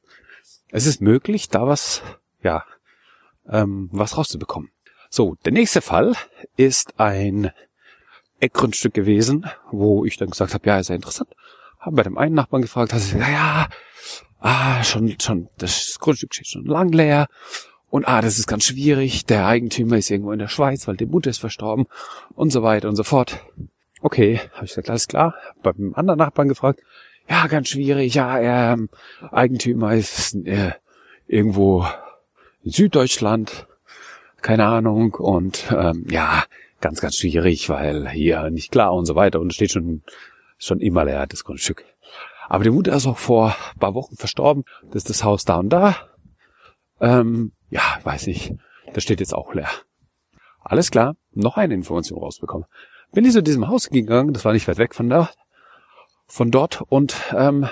Es 0.76 0.86
ist 0.88 1.00
möglich, 1.00 1.48
da 1.48 1.66
was, 1.66 2.02
ja, 2.44 2.66
ähm, 3.50 3.88
was 3.94 4.18
rauszubekommen. 4.18 4.72
So, 5.10 5.38
der 5.46 5.54
nächste 5.54 5.80
Fall 5.80 6.18
ist 6.58 7.00
ein 7.00 7.52
Eckgrundstück 8.42 8.94
gewesen, 8.94 9.50
wo 9.72 10.04
ich 10.04 10.18
dann 10.18 10.32
gesagt 10.32 10.54
habe, 10.54 10.68
ja, 10.68 10.78
ist 10.78 10.90
ja 10.90 10.96
interessant. 10.96 11.30
Haben 11.80 11.96
bei 11.96 12.04
dem 12.04 12.18
einen 12.18 12.36
Nachbarn 12.36 12.62
gefragt, 12.62 12.92
hat 12.92 13.00
gesagt, 13.00 13.24
ja, 13.26 13.70
ah, 14.42 14.84
schon, 14.84 15.18
schon, 15.18 15.48
das 15.60 15.98
Grundstück 15.98 16.36
steht 16.36 16.48
schon 16.48 16.66
lang 16.66 16.92
leer. 16.92 17.28
Und 17.90 18.06
ah, 18.06 18.22
das 18.22 18.38
ist 18.38 18.48
ganz 18.48 18.66
schwierig. 18.66 19.26
Der 19.28 19.48
Eigentümer 19.48 19.96
ist 19.98 20.12
irgendwo 20.12 20.34
in 20.34 20.40
der 20.40 20.50
Schweiz, 20.50 20.90
weil 20.90 20.98
die 20.98 21.06
Mutter 21.06 21.30
ist 21.30 21.40
verstorben 21.40 21.86
und 22.34 22.50
so 22.52 22.64
weiter 22.64 22.90
und 22.90 22.98
so 22.98 23.06
fort. 23.06 23.40
Okay, 24.02 24.42
habe 24.52 24.66
ich 24.66 24.72
gesagt, 24.72 24.90
alles 24.90 25.08
klar. 25.08 25.36
Beim 25.64 25.94
anderen 25.96 26.18
Nachbarn 26.18 26.50
gefragt. 26.50 26.82
Ja, 27.30 27.48
ganz 27.48 27.70
schwierig. 27.70 28.16
Ja, 28.16 28.74
ähm, 28.74 28.90
Eigentümer 29.32 29.94
ist 29.94 30.36
äh, 30.46 30.72
irgendwo 31.28 31.86
in 32.64 32.72
Süddeutschland. 32.72 33.68
Keine 34.42 34.66
Ahnung. 34.66 35.14
Und 35.14 35.66
ähm, 35.76 36.06
ja, 36.10 36.44
ganz, 36.82 37.02
ganz 37.02 37.16
schwierig, 37.16 37.70
weil 37.70 38.10
hier 38.10 38.50
nicht 38.52 38.72
klar 38.72 38.94
und 38.94 39.06
so 39.06 39.16
weiter. 39.16 39.40
Und 39.40 39.54
steht 39.54 39.72
schon, 39.72 40.04
schon 40.58 40.80
immer 40.80 41.06
leer, 41.06 41.26
das 41.28 41.44
Grundstück. 41.44 41.84
Aber 42.48 42.64
die 42.64 42.70
Mutter 42.70 42.94
ist 42.94 43.08
auch 43.08 43.18
vor 43.18 43.56
paar 43.80 43.96
Wochen 43.96 44.16
verstorben. 44.16 44.64
Das 44.88 44.98
ist 44.98 45.10
das 45.10 45.24
Haus 45.24 45.46
da 45.46 45.56
und 45.58 45.70
da. 45.70 45.96
Ähm, 47.02 47.52
ja, 47.70 47.82
weiß 48.04 48.28
ich, 48.28 48.54
das 48.94 49.04
steht 49.04 49.20
jetzt 49.20 49.34
auch 49.34 49.54
leer. 49.54 49.70
Alles 50.62 50.92
klar, 50.92 51.16
noch 51.34 51.58
eine 51.58 51.74
Information 51.74 52.20
rausbekommen. 52.20 52.68
Bin 53.12 53.26
ich 53.26 53.34
zu 53.34 53.44
diesem 53.44 53.68
Haus 53.68 53.90
gegangen, 53.90 54.34
das 54.34 54.46
war 54.46 54.54
nicht 54.54 54.68
weit 54.68 54.78
weg 54.78 54.96
von 54.96 55.10
da, 55.10 55.30
von 56.28 56.52
dort 56.52 56.82
und 56.82 57.16
ähm, 57.36 57.68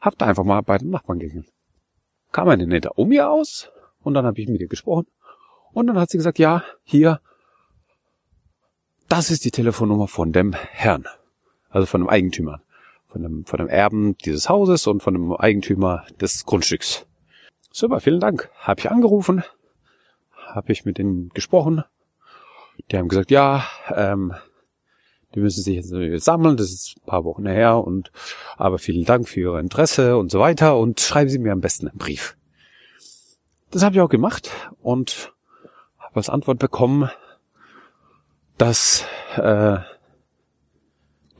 hab 0.00 0.16
da 0.18 0.26
einfach 0.26 0.44
mal 0.44 0.60
bei 0.62 0.78
dem 0.78 0.90
Nachbarn 0.90 1.18
gegangen. 1.18 1.46
Kam 2.32 2.48
eine 2.48 2.66
nette 2.66 2.98
Omi 2.98 3.20
aus 3.20 3.70
und 4.00 4.14
dann 4.14 4.26
habe 4.26 4.40
ich 4.40 4.48
mit 4.48 4.60
ihr 4.60 4.68
gesprochen 4.68 5.06
und 5.72 5.86
dann 5.86 5.98
hat 5.98 6.10
sie 6.10 6.18
gesagt, 6.18 6.38
ja, 6.38 6.62
hier, 6.84 7.20
das 9.08 9.30
ist 9.30 9.44
die 9.44 9.50
Telefonnummer 9.50 10.08
von 10.08 10.32
dem 10.32 10.52
Herrn, 10.52 11.06
also 11.70 11.86
von 11.86 12.02
dem 12.02 12.08
Eigentümer, 12.08 12.62
von 13.06 13.22
dem, 13.22 13.44
von 13.46 13.58
dem 13.58 13.68
Erben 13.68 14.16
dieses 14.18 14.48
Hauses 14.48 14.86
und 14.86 15.02
von 15.02 15.14
dem 15.14 15.32
Eigentümer 15.32 16.04
des 16.20 16.44
Grundstücks. 16.44 17.06
Super, 17.72 18.00
vielen 18.00 18.20
Dank. 18.20 18.50
Habe 18.58 18.80
ich 18.80 18.90
angerufen, 18.90 19.44
habe 20.46 20.72
ich 20.72 20.84
mit 20.84 20.98
denen 20.98 21.30
gesprochen. 21.30 21.84
Die 22.90 22.96
haben 22.96 23.08
gesagt, 23.08 23.30
ja, 23.30 23.64
ähm, 23.94 24.34
die 25.34 25.40
müssen 25.40 25.62
sich 25.62 25.76
jetzt 25.76 26.24
sammeln, 26.24 26.56
das 26.56 26.70
ist 26.70 26.96
ein 26.96 27.06
paar 27.06 27.24
Wochen 27.24 27.46
her 27.46 27.78
und 27.84 28.10
aber 28.56 28.78
vielen 28.78 29.04
Dank 29.04 29.28
für 29.28 29.40
Ihr 29.40 29.58
Interesse 29.58 30.16
und 30.16 30.30
so 30.30 30.40
weiter 30.40 30.78
und 30.78 31.00
schreiben 31.00 31.28
Sie 31.28 31.38
mir 31.38 31.52
am 31.52 31.60
besten 31.60 31.88
einen 31.88 31.98
Brief. 31.98 32.36
Das 33.70 33.82
habe 33.82 33.94
ich 33.94 34.00
auch 34.00 34.08
gemacht 34.08 34.50
und 34.80 35.34
habe 35.98 36.16
als 36.16 36.30
Antwort 36.30 36.58
bekommen, 36.58 37.10
dass 38.56 39.04
äh, 39.36 39.78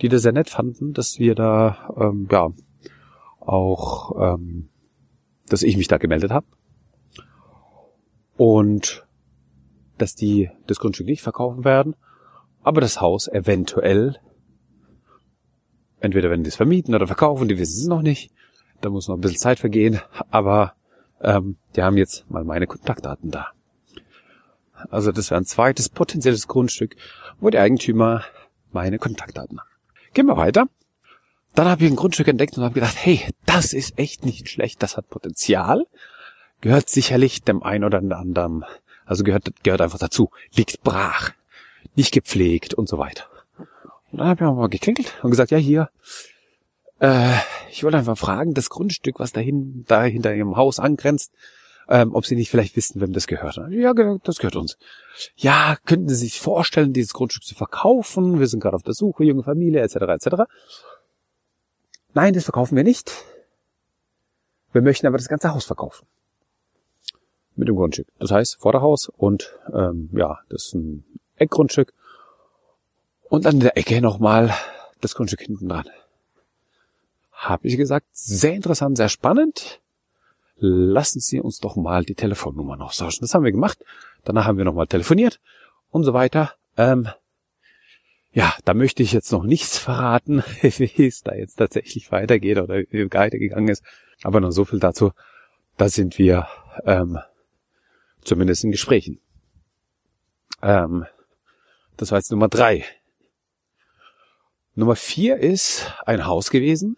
die 0.01 0.09
das 0.09 0.23
sehr 0.23 0.33
nett 0.33 0.51
fanden, 0.51 0.93
dass 0.93 1.19
wir 1.19 1.35
da 1.35 1.95
ähm, 1.99 2.29
ja 2.31 2.51
auch, 3.41 4.35
ähm, 4.35 4.69
dass 5.49 5.63
ich 5.63 5.77
mich 5.77 5.89
da 5.89 5.97
gemeldet 5.97 6.31
habe 6.31 6.47
und 8.37 9.07
dass 9.97 10.15
die 10.15 10.51
das 10.67 10.79
Grundstück 10.79 11.07
nicht 11.07 11.23
verkaufen 11.23 11.65
werden, 11.65 11.97
aber 12.69 12.81
das 12.81 13.01
Haus 13.01 13.27
eventuell 13.29 14.19
entweder 16.01 16.31
wenn 16.31 16.43
die 16.43 16.49
es 16.49 16.57
vermieten 16.57 16.95
oder 16.95 17.07
verkaufen, 17.07 17.49
die 17.49 17.59
wissen 17.59 17.81
es 17.81 17.89
noch 17.89 18.03
nicht. 18.03 18.31
Da 18.81 18.91
muss 18.91 19.09
noch 19.09 19.17
ein 19.17 19.21
bisschen 19.21 19.39
Zeit 19.39 19.59
vergehen, 19.59 20.01
aber 20.31 20.75
ähm, 21.21 21.57
die 21.75 21.83
haben 21.83 21.97
jetzt 21.97 22.31
mal 22.31 22.45
meine 22.45 22.67
Kontaktdaten 22.67 23.31
da. 23.31 23.49
Also 24.91 25.11
das 25.11 25.31
wäre 25.31 25.41
ein 25.41 25.45
zweites 25.47 25.89
potenzielles 25.89 26.47
Grundstück, 26.47 26.95
wo 27.41 27.51
die 27.51 27.59
Eigentümer 27.59 28.23
meine 28.71 28.99
Kontaktdaten 28.99 29.59
haben. 29.59 29.69
Gehen 30.15 30.27
wir 30.27 30.37
weiter. 30.37 30.67
Dann 31.55 31.67
habe 31.67 31.85
ich 31.85 31.91
ein 31.91 31.97
Grundstück 31.97 32.29
entdeckt 32.29 32.57
und 32.57 32.63
habe 32.63 32.75
gedacht, 32.75 32.97
hey, 32.97 33.23
das 33.47 33.73
ist 33.73 33.99
echt 33.99 34.25
nicht 34.25 34.49
schlecht, 34.49 34.81
das 34.83 34.97
hat 34.97 35.09
Potenzial, 35.09 35.87
gehört 36.61 36.89
sicherlich 36.89 37.43
dem 37.43 37.65
einen 37.65 37.83
oder 37.83 37.99
anderen, 37.99 38.65
also 39.07 39.25
gehört, 39.25 39.51
gehört 39.65 39.81
einfach 39.81 39.99
dazu, 39.99 40.31
liegt 40.55 40.83
brach, 40.83 41.33
nicht 41.99 42.13
gepflegt 42.13 42.73
und 42.75 42.89
so 42.89 42.97
weiter. 42.97 43.25
Und 44.11 44.21
dann 44.21 44.29
habe 44.29 44.45
ich 44.45 44.51
mal 44.51 44.69
geklingelt 44.69 45.13
und 45.23 45.31
gesagt, 45.31 45.51
ja 45.51 45.59
hier, 45.59 45.91
äh, 47.01 47.35
ich 47.71 47.85
wollte 47.85 47.99
einfach 47.99 48.17
fragen, 48.17 48.55
das 48.55 48.71
Grundstück, 48.71 49.19
was 49.19 49.33
dahin, 49.33 49.85
da 49.87 50.05
hinter 50.05 50.35
ihrem 50.35 50.57
Haus 50.57 50.79
angrenzt, 50.79 51.33
ähm, 51.89 52.15
ob 52.15 52.25
Sie 52.25 52.37
nicht 52.37 52.51
vielleicht 52.51 52.77
wissen, 52.77 53.01
wem 53.01 53.13
das 53.13 53.27
gehört. 53.27 53.61
Ja, 53.71 53.93
das 54.23 54.39
gehört 54.39 54.57
uns. 54.57 54.79
Ja, 55.37 55.77
könnten 55.87 56.09
Sie 56.09 56.15
sich 56.15 56.41
vorstellen, 56.41 56.93
dieses 56.93 57.13
Grundstück 57.13 57.45
zu 57.45 57.55
verkaufen? 57.55 58.39
Wir 58.39 58.47
sind 58.47 58.61
gerade 58.61 58.77
auf 58.77 58.83
der 58.83 58.95
Suche, 58.95 59.25
junge 59.25 59.43
Familie, 59.43 59.81
etc., 59.81 59.97
etc. 59.97 60.43
Nein, 62.15 62.33
das 62.33 62.45
verkaufen 62.45 62.77
wir 62.77 62.85
nicht. 62.85 63.13
Wir 64.73 64.83
möchten 64.83 65.07
aber 65.07 65.19
das 65.19 65.29
ganze 65.29 65.53
Haus 65.53 65.65
verkaufen. 65.65 66.07
Mit 67.57 67.69
dem 67.69 67.77
Grundstück. 67.77 68.07
Das 68.19 68.31
heißt, 68.31 68.57
Vorderhaus 68.57 69.09
und 69.09 69.59
ähm, 69.73 70.11
ja, 70.13 70.39
das 70.49 70.67
ist 70.67 70.75
ein 70.75 71.05
Eckgrundstück. 71.41 71.93
Und 73.29 73.47
an 73.47 73.61
der 73.61 73.77
Ecke 73.77 74.01
nochmal 74.01 74.55
das 75.01 75.15
Grundstück 75.15 75.43
hinten 75.43 75.69
dran. 75.69 75.89
Habe 77.33 77.69
ich 77.69 77.77
gesagt, 77.77 78.07
sehr 78.13 78.55
interessant, 78.55 78.97
sehr 78.97 79.09
spannend 79.09 79.81
lassen 80.59 81.21
Sie 81.21 81.41
uns 81.41 81.61
doch 81.61 81.77
mal 81.77 82.05
die 82.05 82.15
Telefonnummer 82.15 82.77
noch 82.77 82.95
tauschen. 82.95 83.21
Das 83.23 83.35
haben 83.35 83.45
wir 83.45 83.53
gemacht. 83.53 83.85
Danach 84.25 84.47
haben 84.47 84.59
wir 84.59 84.65
nochmal 84.65 84.87
telefoniert 84.87 85.41
und 85.91 86.05
so 86.05 86.13
weiter. 86.13 86.53
Ähm, 86.77 87.09
ja, 88.33 88.55
da 88.65 88.75
möchte 88.75 89.03
ich 89.03 89.13
jetzt 89.13 89.33
noch 89.33 89.45
nichts 89.45 89.79
verraten, 89.79 90.43
wie 90.63 91.07
es 91.07 91.23
da 91.23 91.35
jetzt 91.35 91.57
tatsächlich 91.57 92.11
weitergeht 92.13 92.59
oder 92.59 92.79
wie 92.91 93.01
es 93.01 93.13
weitergegangen 93.13 93.69
ist. 93.69 93.85
Aber 94.23 94.41
nur 94.41 94.53
so 94.53 94.65
viel 94.65 94.81
dazu. 94.81 95.13
Da 95.77 95.89
sind 95.89 96.19
wir 96.19 96.49
ähm, 96.85 97.19
zumindest 98.23 98.65
in 98.65 98.73
Gesprächen. 98.73 99.21
Ähm, 100.61 101.07
das 101.99 102.11
war 102.11 102.19
jetzt 102.19 102.31
Nummer 102.31 102.49
drei. 102.49 102.85
Nummer 104.75 104.97
vier 104.97 105.37
ist 105.37 105.93
ein 106.07 106.27
Haus 106.27 106.51
gewesen, 106.51 106.97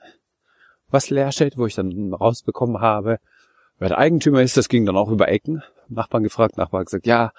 was 0.89 1.11
leer 1.11 1.33
steht, 1.33 1.57
wo 1.57 1.67
ich 1.67 1.75
dann 1.75 2.15
rausbekommen 2.15 2.81
habe, 2.81 3.19
Wer 3.81 3.89
der 3.89 3.99
Eigentümer 3.99 4.43
ist, 4.43 4.59
das 4.59 4.69
ging 4.69 4.85
dann 4.85 4.99
auch 4.99 5.09
über 5.09 5.29
Ecken. 5.29 5.63
Nachbarn 5.89 6.23
gefragt, 6.23 6.59
Nachbar 6.59 6.85
gesagt, 6.85 7.07
ja, 7.07 7.33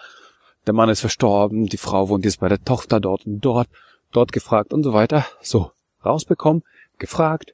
der 0.66 0.74
Mann 0.74 0.90
ist 0.90 1.00
verstorben, 1.00 1.68
die 1.68 1.78
Frau 1.78 2.10
wohnt 2.10 2.26
jetzt 2.26 2.40
bei 2.40 2.50
der 2.50 2.64
Tochter 2.64 3.00
dort 3.00 3.28
und 3.28 3.42
dort, 3.42 3.70
dort 4.12 4.32
gefragt 4.32 4.74
und 4.74 4.82
so 4.82 4.92
weiter. 4.92 5.24
So, 5.42 5.72
rausbekommen, 6.04 6.64
gefragt, 6.98 7.54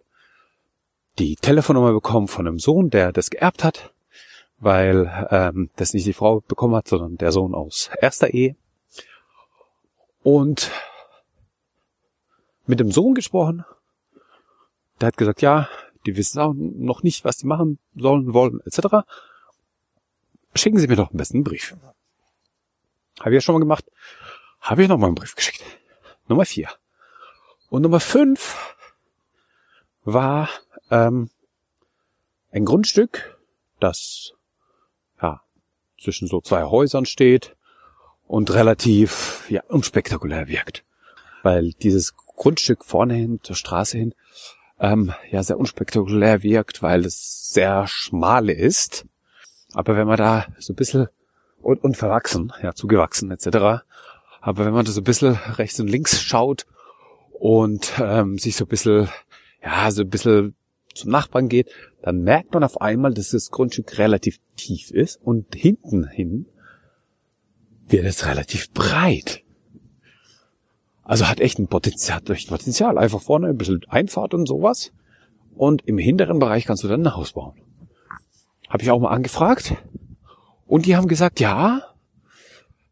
die 1.19 1.35
Telefonnummer 1.35 1.91
bekommen 1.91 2.29
von 2.29 2.47
einem 2.47 2.59
Sohn, 2.59 2.89
der 2.89 3.11
das 3.11 3.29
geerbt 3.29 3.65
hat, 3.65 3.93
weil 4.57 5.27
ähm, 5.31 5.69
das 5.75 5.93
nicht 5.93 6.07
die 6.07 6.13
Frau 6.13 6.39
bekommen 6.39 6.75
hat, 6.75 6.87
sondern 6.87 7.17
der 7.17 7.33
Sohn 7.33 7.53
aus 7.53 7.89
erster 8.01 8.33
Ehe. 8.33 8.55
Und 10.23 10.71
mit 12.65 12.79
dem 12.79 12.91
Sohn 12.91 13.15
gesprochen. 13.15 13.65
Der 14.99 15.07
hat 15.07 15.17
gesagt, 15.17 15.41
ja, 15.41 15.69
die 16.05 16.17
wissen 16.17 16.39
auch 16.39 16.53
noch 16.55 17.03
nicht, 17.03 17.25
was 17.25 17.37
die 17.37 17.47
machen 17.47 17.79
sollen, 17.95 18.33
wollen, 18.33 18.61
etc. 18.65 19.07
Schicken 20.53 20.79
Sie 20.79 20.87
mir 20.87 20.95
doch 20.95 21.11
am 21.11 21.17
besten 21.17 21.37
einen 21.37 21.43
Brief. 21.43 21.75
Habe 23.19 23.31
ich 23.31 23.35
ja 23.35 23.41
schon 23.41 23.55
mal 23.55 23.59
gemacht. 23.59 23.85
Habe 24.61 24.83
ich 24.83 24.89
noch 24.89 24.97
mal 24.97 25.07
einen 25.07 25.15
Brief 25.15 25.35
geschickt. 25.35 25.63
Nummer 26.27 26.45
vier. 26.45 26.69
Und 27.69 27.81
Nummer 27.81 27.99
fünf 27.99 28.55
war 30.03 30.49
ähm, 30.89 31.29
ein 32.51 32.65
Grundstück, 32.65 33.37
das 33.79 34.33
ja 35.21 35.41
zwischen 35.99 36.27
so 36.27 36.41
zwei 36.41 36.63
Häusern 36.63 37.05
steht 37.05 37.56
und 38.27 38.53
relativ 38.53 39.45
ja 39.49 39.63
unspektakulär 39.67 40.47
wirkt, 40.47 40.83
weil 41.43 41.71
dieses 41.71 42.15
Grundstück 42.15 42.85
vorne 42.85 43.15
hin 43.15 43.39
zur 43.41 43.55
Straße 43.55 43.97
hin 43.97 44.13
ähm, 44.79 45.13
ja 45.31 45.41
sehr 45.41 45.57
unspektakulär 45.57 46.43
wirkt, 46.43 46.83
weil 46.83 47.05
es 47.05 47.51
sehr 47.51 47.87
schmale 47.87 48.53
ist. 48.53 49.05
Aber 49.73 49.97
wenn 49.97 50.07
man 50.07 50.17
da 50.17 50.45
so 50.59 50.73
ein 50.73 50.75
bisschen 50.75 51.07
und, 51.61 51.83
und 51.83 51.97
verwachsen, 51.97 52.53
ja, 52.61 52.73
zugewachsen 52.73 53.31
etc. 53.31 53.83
Aber 54.41 54.65
wenn 54.65 54.73
man 54.73 54.85
da 54.85 54.91
so 54.91 55.01
ein 55.01 55.05
bisschen 55.05 55.33
rechts 55.57 55.79
und 55.79 55.87
links 55.87 56.21
schaut 56.21 56.65
und 57.31 57.93
ähm, 57.99 58.37
sich 58.37 58.55
so 58.55 58.65
ein 58.65 58.69
bisschen, 58.69 59.09
ja, 59.63 59.89
so 59.91 60.03
ein 60.03 60.09
bisschen 60.09 60.55
zum 60.93 61.11
Nachbarn 61.11 61.49
geht, 61.49 61.69
dann 62.01 62.21
merkt 62.21 62.53
man 62.53 62.63
auf 62.63 62.81
einmal, 62.81 63.13
dass 63.13 63.31
das 63.31 63.51
Grundstück 63.51 63.97
relativ 63.97 64.39
tief 64.55 64.91
ist 64.91 65.21
und 65.21 65.53
hinten 65.55 66.07
hin 66.07 66.47
wird 67.87 68.05
es 68.05 68.25
relativ 68.25 68.71
breit. 68.71 69.43
Also 71.03 71.27
hat 71.27 71.39
echt 71.39 71.57
ein 71.57 71.67
Potenzial, 71.67 72.17
hat 72.17 72.29
echt 72.29 72.49
Potenzial. 72.49 72.97
Einfach 72.97 73.21
vorne 73.21 73.47
ein 73.47 73.57
bisschen 73.57 73.81
Einfahrt 73.87 74.33
und 74.33 74.45
sowas. 74.45 74.91
Und 75.55 75.87
im 75.87 75.97
hinteren 75.97 76.39
Bereich 76.39 76.65
kannst 76.65 76.83
du 76.83 76.87
dann 76.87 77.05
ein 77.05 77.15
Haus 77.15 77.33
bauen. 77.33 77.55
Habe 78.69 78.83
ich 78.83 78.91
auch 78.91 78.99
mal 78.99 79.11
angefragt. 79.11 79.75
Und 80.65 80.85
die 80.85 80.95
haben 80.95 81.07
gesagt, 81.07 81.39
ja, 81.39 81.81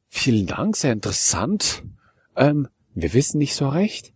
vielen 0.07 0.47
Dank, 0.47 0.77
sehr 0.77 0.93
interessant. 0.93 1.83
Ähm, 2.35 2.69
wir 2.93 3.13
wissen 3.13 3.37
nicht 3.37 3.55
so 3.55 3.67
recht. 3.67 4.13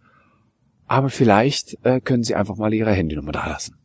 Aber 0.87 1.09
vielleicht 1.09 1.77
äh, 1.85 1.99
können 1.99 2.23
Sie 2.23 2.35
einfach 2.35 2.55
mal 2.55 2.73
Ihre 2.73 2.91
Handynummer 2.91 3.33
da 3.33 3.45
lassen. 3.47 3.75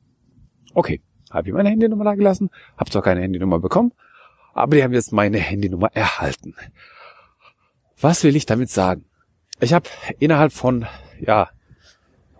Okay, 0.72 1.02
habe 1.30 1.48
ich 1.48 1.54
meine 1.54 1.68
Handynummer 1.68 2.04
da 2.04 2.14
gelassen, 2.14 2.50
habe 2.76 2.90
zwar 2.90 3.02
keine 3.02 3.20
Handynummer 3.20 3.58
bekommen, 3.58 3.92
aber 4.54 4.76
die 4.76 4.82
haben 4.82 4.94
jetzt 4.94 5.12
meine 5.12 5.38
Handynummer 5.38 5.90
erhalten. 5.94 6.54
Was 8.00 8.24
will 8.24 8.36
ich 8.36 8.46
damit 8.46 8.70
sagen? 8.70 9.04
Ich 9.60 9.72
habe 9.72 9.88
innerhalb 10.18 10.52
von, 10.52 10.86
ja, 11.20 11.50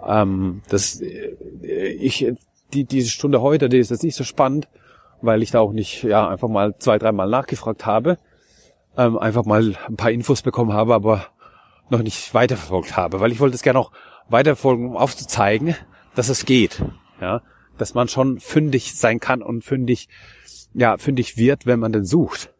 ähm, 0.06 0.62
das, 0.68 1.00
äh, 1.00 1.36
ich, 1.62 2.32
die, 2.72 2.84
diese 2.84 3.10
Stunde 3.10 3.40
heute, 3.40 3.68
die 3.68 3.78
ist 3.78 3.90
jetzt 3.90 4.02
nicht 4.02 4.16
so 4.16 4.24
spannend, 4.24 4.68
weil 5.22 5.42
ich 5.42 5.50
da 5.50 5.60
auch 5.60 5.72
nicht, 5.72 6.02
ja, 6.02 6.28
einfach 6.28 6.48
mal 6.48 6.76
zwei, 6.78 6.98
dreimal 6.98 7.28
nachgefragt 7.28 7.86
habe, 7.86 8.18
ähm, 8.96 9.18
einfach 9.18 9.44
mal 9.44 9.76
ein 9.86 9.96
paar 9.96 10.10
Infos 10.10 10.42
bekommen 10.42 10.72
habe, 10.72 10.94
aber 10.94 11.26
noch 11.88 12.02
nicht 12.02 12.34
weiterverfolgt 12.34 12.96
habe, 12.96 13.20
weil 13.20 13.32
ich 13.32 13.40
wollte 13.40 13.54
es 13.54 13.62
gerne 13.62 13.78
auch 13.78 13.92
weiterverfolgen, 14.28 14.88
um 14.88 14.96
aufzuzeigen, 14.96 15.74
dass 16.14 16.28
es 16.28 16.44
geht, 16.44 16.82
ja, 17.20 17.42
dass 17.78 17.94
man 17.94 18.08
schon 18.08 18.38
fündig 18.38 18.96
sein 18.96 19.20
kann 19.20 19.42
und 19.42 19.64
fündig, 19.64 20.08
ja, 20.74 20.96
fündig 20.98 21.36
wird, 21.36 21.66
wenn 21.66 21.80
man 21.80 21.92
den 21.92 22.04
sucht. 22.04 22.52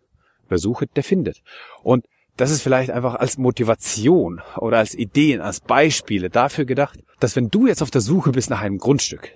Wer 0.48 0.59
sucht, 0.59 0.96
der 0.96 1.05
findet. 1.05 1.42
Und 1.83 2.07
das 2.37 2.50
ist 2.50 2.62
vielleicht 2.62 2.90
einfach 2.90 3.14
als 3.14 3.38
Motivation 3.38 4.40
oder 4.57 4.79
als 4.79 4.94
Ideen, 4.94 5.40
als 5.40 5.61
Beispiele 5.61 6.31
dafür 6.31 6.64
gedacht, 6.64 6.98
dass 7.20 7.37
wenn 7.37 7.48
du 7.48 7.66
jetzt 7.66 7.83
auf 7.83 7.90
der 7.90 8.00
Suche 8.00 8.33
bist 8.33 8.50
nach 8.50 8.61
einem 8.61 8.79
Grundstück 8.79 9.33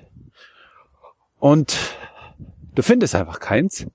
und 1.38 1.76
du 2.74 2.82
findest 2.82 3.14
einfach 3.14 3.38
keins, 3.38 3.86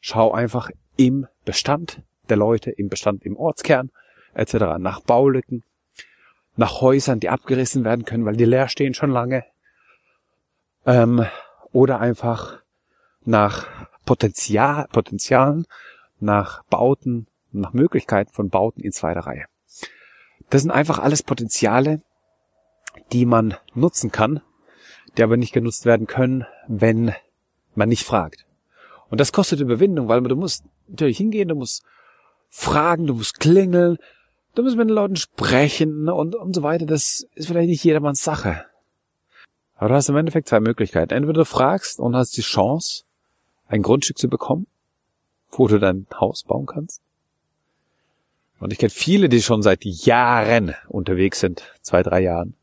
schau 0.00 0.32
einfach 0.32 0.70
im 0.96 1.26
Bestand 1.44 2.02
der 2.28 2.36
Leute, 2.36 2.70
im 2.70 2.88
Bestand 2.88 3.24
im 3.24 3.36
Ortskern 3.36 3.90
etc. 4.34 4.78
nach 4.78 5.00
Baulücken, 5.00 5.62
nach 6.56 6.80
Häusern, 6.80 7.20
die 7.20 7.28
abgerissen 7.28 7.84
werden 7.84 8.04
können, 8.04 8.24
weil 8.24 8.36
die 8.36 8.44
leer 8.44 8.68
stehen 8.68 8.94
schon 8.94 9.10
lange, 9.10 9.44
ähm, 10.86 11.26
oder 11.72 12.00
einfach 12.00 12.62
nach 13.24 13.66
Potenzial, 14.12 14.88
Potenzialen, 14.92 15.64
nach 16.20 16.64
Bauten, 16.64 17.28
nach 17.50 17.72
Möglichkeiten 17.72 18.30
von 18.30 18.50
Bauten 18.50 18.82
in 18.82 18.92
zweiter 18.92 19.20
Reihe. 19.20 19.46
Das 20.50 20.60
sind 20.60 20.70
einfach 20.70 20.98
alles 20.98 21.22
Potenziale, 21.22 22.02
die 23.10 23.24
man 23.24 23.54
nutzen 23.72 24.12
kann, 24.12 24.42
die 25.16 25.22
aber 25.22 25.38
nicht 25.38 25.54
genutzt 25.54 25.86
werden 25.86 26.06
können, 26.06 26.44
wenn 26.68 27.14
man 27.74 27.88
nicht 27.88 28.04
fragt. 28.04 28.44
Und 29.08 29.18
das 29.18 29.32
kostet 29.32 29.60
Überwindung, 29.60 30.08
weil 30.08 30.20
du 30.20 30.36
musst 30.36 30.66
natürlich 30.88 31.16
hingehen, 31.16 31.48
du 31.48 31.54
musst 31.54 31.82
fragen, 32.50 33.06
du 33.06 33.14
musst 33.14 33.40
klingeln, 33.40 33.96
du 34.54 34.62
musst 34.62 34.76
mit 34.76 34.90
den 34.90 34.94
Leuten 34.94 35.16
sprechen 35.16 36.10
und, 36.10 36.34
und 36.34 36.54
so 36.54 36.62
weiter. 36.62 36.84
Das 36.84 37.26
ist 37.34 37.46
vielleicht 37.46 37.70
nicht 37.70 37.82
jedermanns 37.82 38.22
Sache. 38.22 38.66
Aber 39.76 39.88
du 39.88 39.94
hast 39.94 40.10
im 40.10 40.16
Endeffekt 40.16 40.48
zwei 40.48 40.60
Möglichkeiten. 40.60 41.14
Entweder 41.14 41.40
du 41.40 41.44
fragst 41.46 41.98
und 41.98 42.14
hast 42.14 42.36
die 42.36 42.42
Chance, 42.42 43.04
ein 43.72 43.80
Grundstück 43.80 44.18
zu 44.18 44.28
bekommen, 44.28 44.66
wo 45.50 45.66
du 45.66 45.78
dein 45.78 46.06
Haus 46.20 46.44
bauen 46.44 46.66
kannst. 46.66 47.00
Und 48.60 48.70
ich 48.70 48.78
kenne 48.78 48.90
viele, 48.90 49.30
die 49.30 49.40
schon 49.40 49.62
seit 49.62 49.84
Jahren 49.84 50.74
unterwegs 50.88 51.40
sind, 51.40 51.72
zwei, 51.80 52.02
drei 52.02 52.20
Jahren 52.20 52.54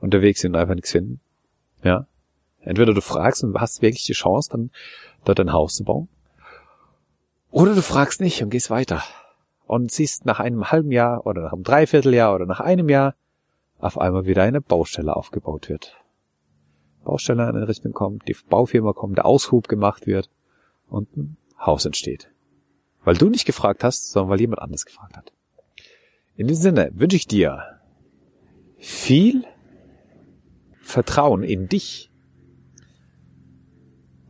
unterwegs 0.00 0.40
sind 0.40 0.54
und 0.54 0.60
einfach 0.60 0.74
nichts 0.74 0.90
finden. 0.90 1.20
Ja. 1.84 2.06
Entweder 2.60 2.94
du 2.94 3.02
fragst 3.02 3.44
und 3.44 3.60
hast 3.60 3.82
wirklich 3.82 4.06
die 4.06 4.14
Chance, 4.14 4.48
dann 4.50 4.70
dort 5.24 5.38
ein 5.38 5.52
Haus 5.52 5.74
zu 5.74 5.84
bauen. 5.84 6.08
Oder 7.50 7.74
du 7.74 7.82
fragst 7.82 8.20
nicht 8.20 8.42
und 8.42 8.50
gehst 8.50 8.70
weiter. 8.70 9.02
Und 9.66 9.92
siehst 9.92 10.24
nach 10.24 10.40
einem 10.40 10.70
halben 10.70 10.92
Jahr 10.92 11.26
oder 11.26 11.42
nach 11.42 11.52
einem 11.52 11.62
Dreivierteljahr 11.62 12.34
oder 12.34 12.46
nach 12.46 12.60
einem 12.60 12.88
Jahr 12.88 13.14
auf 13.80 13.98
einmal 13.98 14.24
wieder 14.24 14.42
eine 14.42 14.62
Baustelle 14.62 15.14
aufgebaut 15.14 15.68
wird. 15.68 15.94
Baustelle 17.04 17.48
in 17.50 17.56
Richtung 17.56 17.92
kommt, 17.92 18.26
die 18.26 18.36
Baufirma 18.48 18.94
kommt, 18.94 19.18
der 19.18 19.26
Aushub 19.26 19.68
gemacht 19.68 20.06
wird 20.06 20.30
und 20.88 21.16
ein 21.16 21.36
Haus 21.58 21.84
entsteht. 21.84 22.30
Weil 23.04 23.16
du 23.16 23.28
nicht 23.28 23.44
gefragt 23.44 23.84
hast, 23.84 24.10
sondern 24.10 24.30
weil 24.30 24.40
jemand 24.40 24.60
anders 24.60 24.84
gefragt 24.84 25.16
hat. 25.16 25.32
In 26.36 26.46
diesem 26.46 26.62
Sinne 26.62 26.90
wünsche 26.94 27.16
ich 27.16 27.26
dir 27.26 27.80
viel 28.76 29.44
Vertrauen 30.82 31.42
in 31.42 31.68
dich 31.68 32.10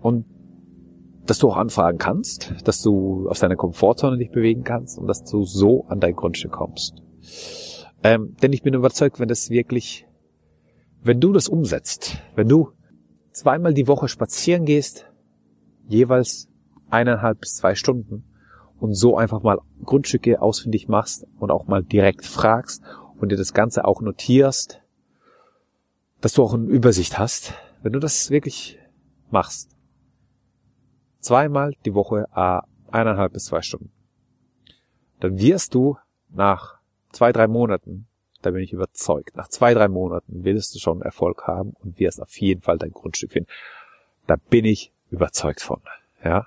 und 0.00 0.26
dass 1.26 1.38
du 1.38 1.50
auch 1.50 1.56
anfragen 1.56 1.98
kannst, 1.98 2.54
dass 2.64 2.80
du 2.80 3.28
aus 3.28 3.40
deiner 3.40 3.56
Komfortzone 3.56 4.16
dich 4.16 4.30
bewegen 4.30 4.64
kannst 4.64 4.98
und 4.98 5.06
dass 5.06 5.24
du 5.24 5.44
so 5.44 5.84
an 5.88 6.00
dein 6.00 6.16
Grundstück 6.16 6.52
kommst. 6.52 7.02
Ähm, 8.02 8.36
denn 8.40 8.52
ich 8.52 8.62
bin 8.62 8.72
überzeugt, 8.72 9.20
wenn 9.20 9.28
das 9.28 9.50
wirklich 9.50 10.08
wenn 11.02 11.20
du 11.20 11.32
das 11.32 11.48
umsetzt, 11.48 12.18
wenn 12.34 12.48
du 12.48 12.72
zweimal 13.30 13.74
die 13.74 13.86
Woche 13.86 14.08
spazieren 14.08 14.64
gehst, 14.64 15.06
jeweils 15.86 16.47
eineinhalb 16.90 17.40
bis 17.40 17.54
zwei 17.54 17.74
Stunden 17.74 18.24
und 18.80 18.94
so 18.94 19.16
einfach 19.16 19.42
mal 19.42 19.58
Grundstücke 19.84 20.40
ausfindig 20.40 20.88
machst 20.88 21.26
und 21.38 21.50
auch 21.50 21.66
mal 21.66 21.82
direkt 21.82 22.24
fragst 22.24 22.82
und 23.18 23.30
dir 23.30 23.36
das 23.36 23.52
Ganze 23.52 23.84
auch 23.84 24.00
notierst, 24.00 24.80
dass 26.20 26.32
du 26.32 26.42
auch 26.42 26.54
eine 26.54 26.66
Übersicht 26.66 27.18
hast, 27.18 27.54
wenn 27.82 27.92
du 27.92 27.98
das 27.98 28.30
wirklich 28.30 28.78
machst. 29.30 29.70
Zweimal 31.20 31.74
die 31.84 31.94
Woche 31.94 32.26
äh, 32.34 32.60
eineinhalb 32.90 33.32
bis 33.32 33.46
zwei 33.46 33.62
Stunden. 33.62 33.90
Dann 35.20 35.38
wirst 35.38 35.74
du 35.74 35.96
nach 36.30 36.78
zwei, 37.10 37.32
drei 37.32 37.48
Monaten 37.48 38.08
da 38.42 38.50
bin 38.50 38.62
ich 38.62 38.72
überzeugt. 38.72 39.36
Nach 39.36 39.48
zwei, 39.48 39.74
drei 39.74 39.88
Monaten 39.88 40.44
willst 40.44 40.74
du 40.74 40.78
schon 40.78 41.02
Erfolg 41.02 41.46
haben 41.46 41.74
und 41.80 41.98
wirst 41.98 42.22
auf 42.22 42.36
jeden 42.38 42.60
Fall 42.60 42.78
dein 42.78 42.92
Grundstück 42.92 43.32
finden. 43.32 43.50
Da 44.26 44.36
bin 44.36 44.64
ich 44.64 44.92
überzeugt 45.10 45.60
von. 45.60 45.80
Ja. 46.24 46.46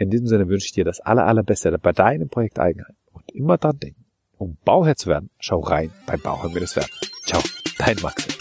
In 0.00 0.08
diesem 0.08 0.26
Sinne 0.26 0.48
wünsche 0.48 0.64
ich 0.64 0.72
dir 0.72 0.84
das 0.84 1.00
aller, 1.00 1.26
allerbeste 1.26 1.78
bei 1.78 1.92
deinem 1.92 2.30
Projekt 2.30 2.58
Eigenheim. 2.58 2.96
Und 3.12 3.30
immer 3.32 3.58
dran 3.58 3.78
denken, 3.78 4.06
um 4.38 4.56
Bauherr 4.64 4.96
zu 4.96 5.10
werden, 5.10 5.28
schau 5.38 5.60
rein 5.60 5.90
beim 6.06 6.20
Bauherr 6.20 6.54
wird 6.54 6.64
es 6.64 6.74
werden. 6.74 6.88
Ciao, 7.26 7.42
dein 7.78 7.96
Max. 8.00 8.39